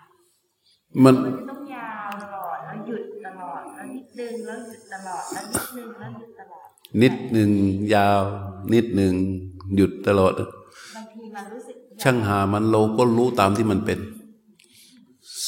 [1.04, 6.68] มันมันจะต้องยาวตลอดแล้วหยุดตลอดแล้วนิดนึงแล้วหยุดตลอดแล้วนิดนึงแล้วหยุดตลอด
[7.02, 7.52] นิดหนึ่ง
[7.96, 8.22] ยาว
[8.74, 9.14] นิดหนึ่ง
[9.76, 10.34] หยุดตลอด
[10.96, 14.00] บางทีมันรู้สึกยาวช่างหามันเราก็รู้ตามที่มันเป็น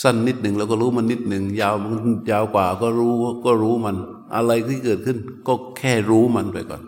[0.01, 3.13] สั้นนิดหนึ่งเราก็รู้มันนิดหนึ่งยาวมันยาวกว่าก็รู้
[3.45, 3.97] ก็รู้มัน
[4.35, 5.17] อะไรที่เกิดขึ้น
[5.47, 6.81] ก็แค่รู้มันไปก่อน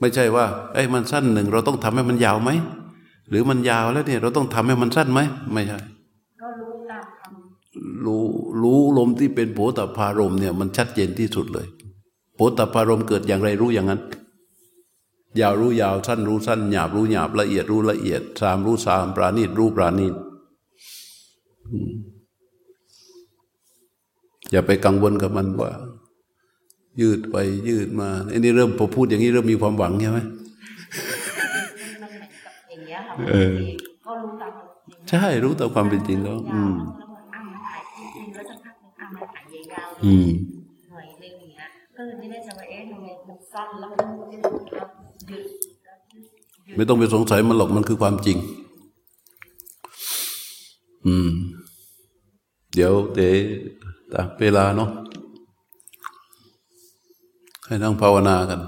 [0.00, 2.50] ไม่ใช่ว่าไอ้ยมันสั้นหนึ่งเราต้องทำให้มันยาวไหม
[3.28, 5.20] หรือมันยาวแล้วเนี่ย เราต้องทำให้มันสั้นไหม
[5.52, 5.78] ไม่ใช่
[6.40, 8.24] ก็รู้ตามคำรู้
[8.62, 11.66] รู้ลมที่เป็นโผตพารมเนี่ย มันชัดเจนที่สุดเลย
[12.34, 14.00] โผตพารมเกิดอย่างไรรู้อย่างนั้น
[15.40, 20.14] ยาวรู้ยาวสั้นรู้สั้นหยาบรู้หยาบละเอียดรู้ละเอียดสามรู้สามปราณีตรู้ปราณีต
[24.46, 25.70] อืมอย่าไปกังวลกับมันว่า
[27.00, 27.36] ยืดไป
[27.68, 33.56] ยืดมาไอ้นี่เริ่มพอพูดอย่างนี้เริ่มมีความหวังใช่ไหมมันเหมือนกับอย่างเงี้ยค่ะเออ
[34.06, 40.28] ก็รู้ตามความจริงใช่รู้ตามความเป็นจริงแล้ว อืมแล้วมันอ้ามันหายจริงๆแล้วสักพักหนึงอ้ามันหายยาวๆอืม
[40.90, 41.66] หน่อยนึงอย่างเงี้ย
[41.96, 44.88] ก็เลยไม่แน่ใจว่าเอ๊ะทำไมมันสั้นแล้วมันหยุดแล้ว
[45.28, 45.42] หยุด
[45.84, 48.38] แล้วหยุดไม่ต้องไปสงสัยมันหรอกมันคือความจริง
[51.06, 51.30] อืม
[52.74, 53.30] เดี๋ยวเดี๋
[54.10, 54.90] แตามเวลาเนาะ
[57.66, 58.60] ให้นั่งภาวนากัน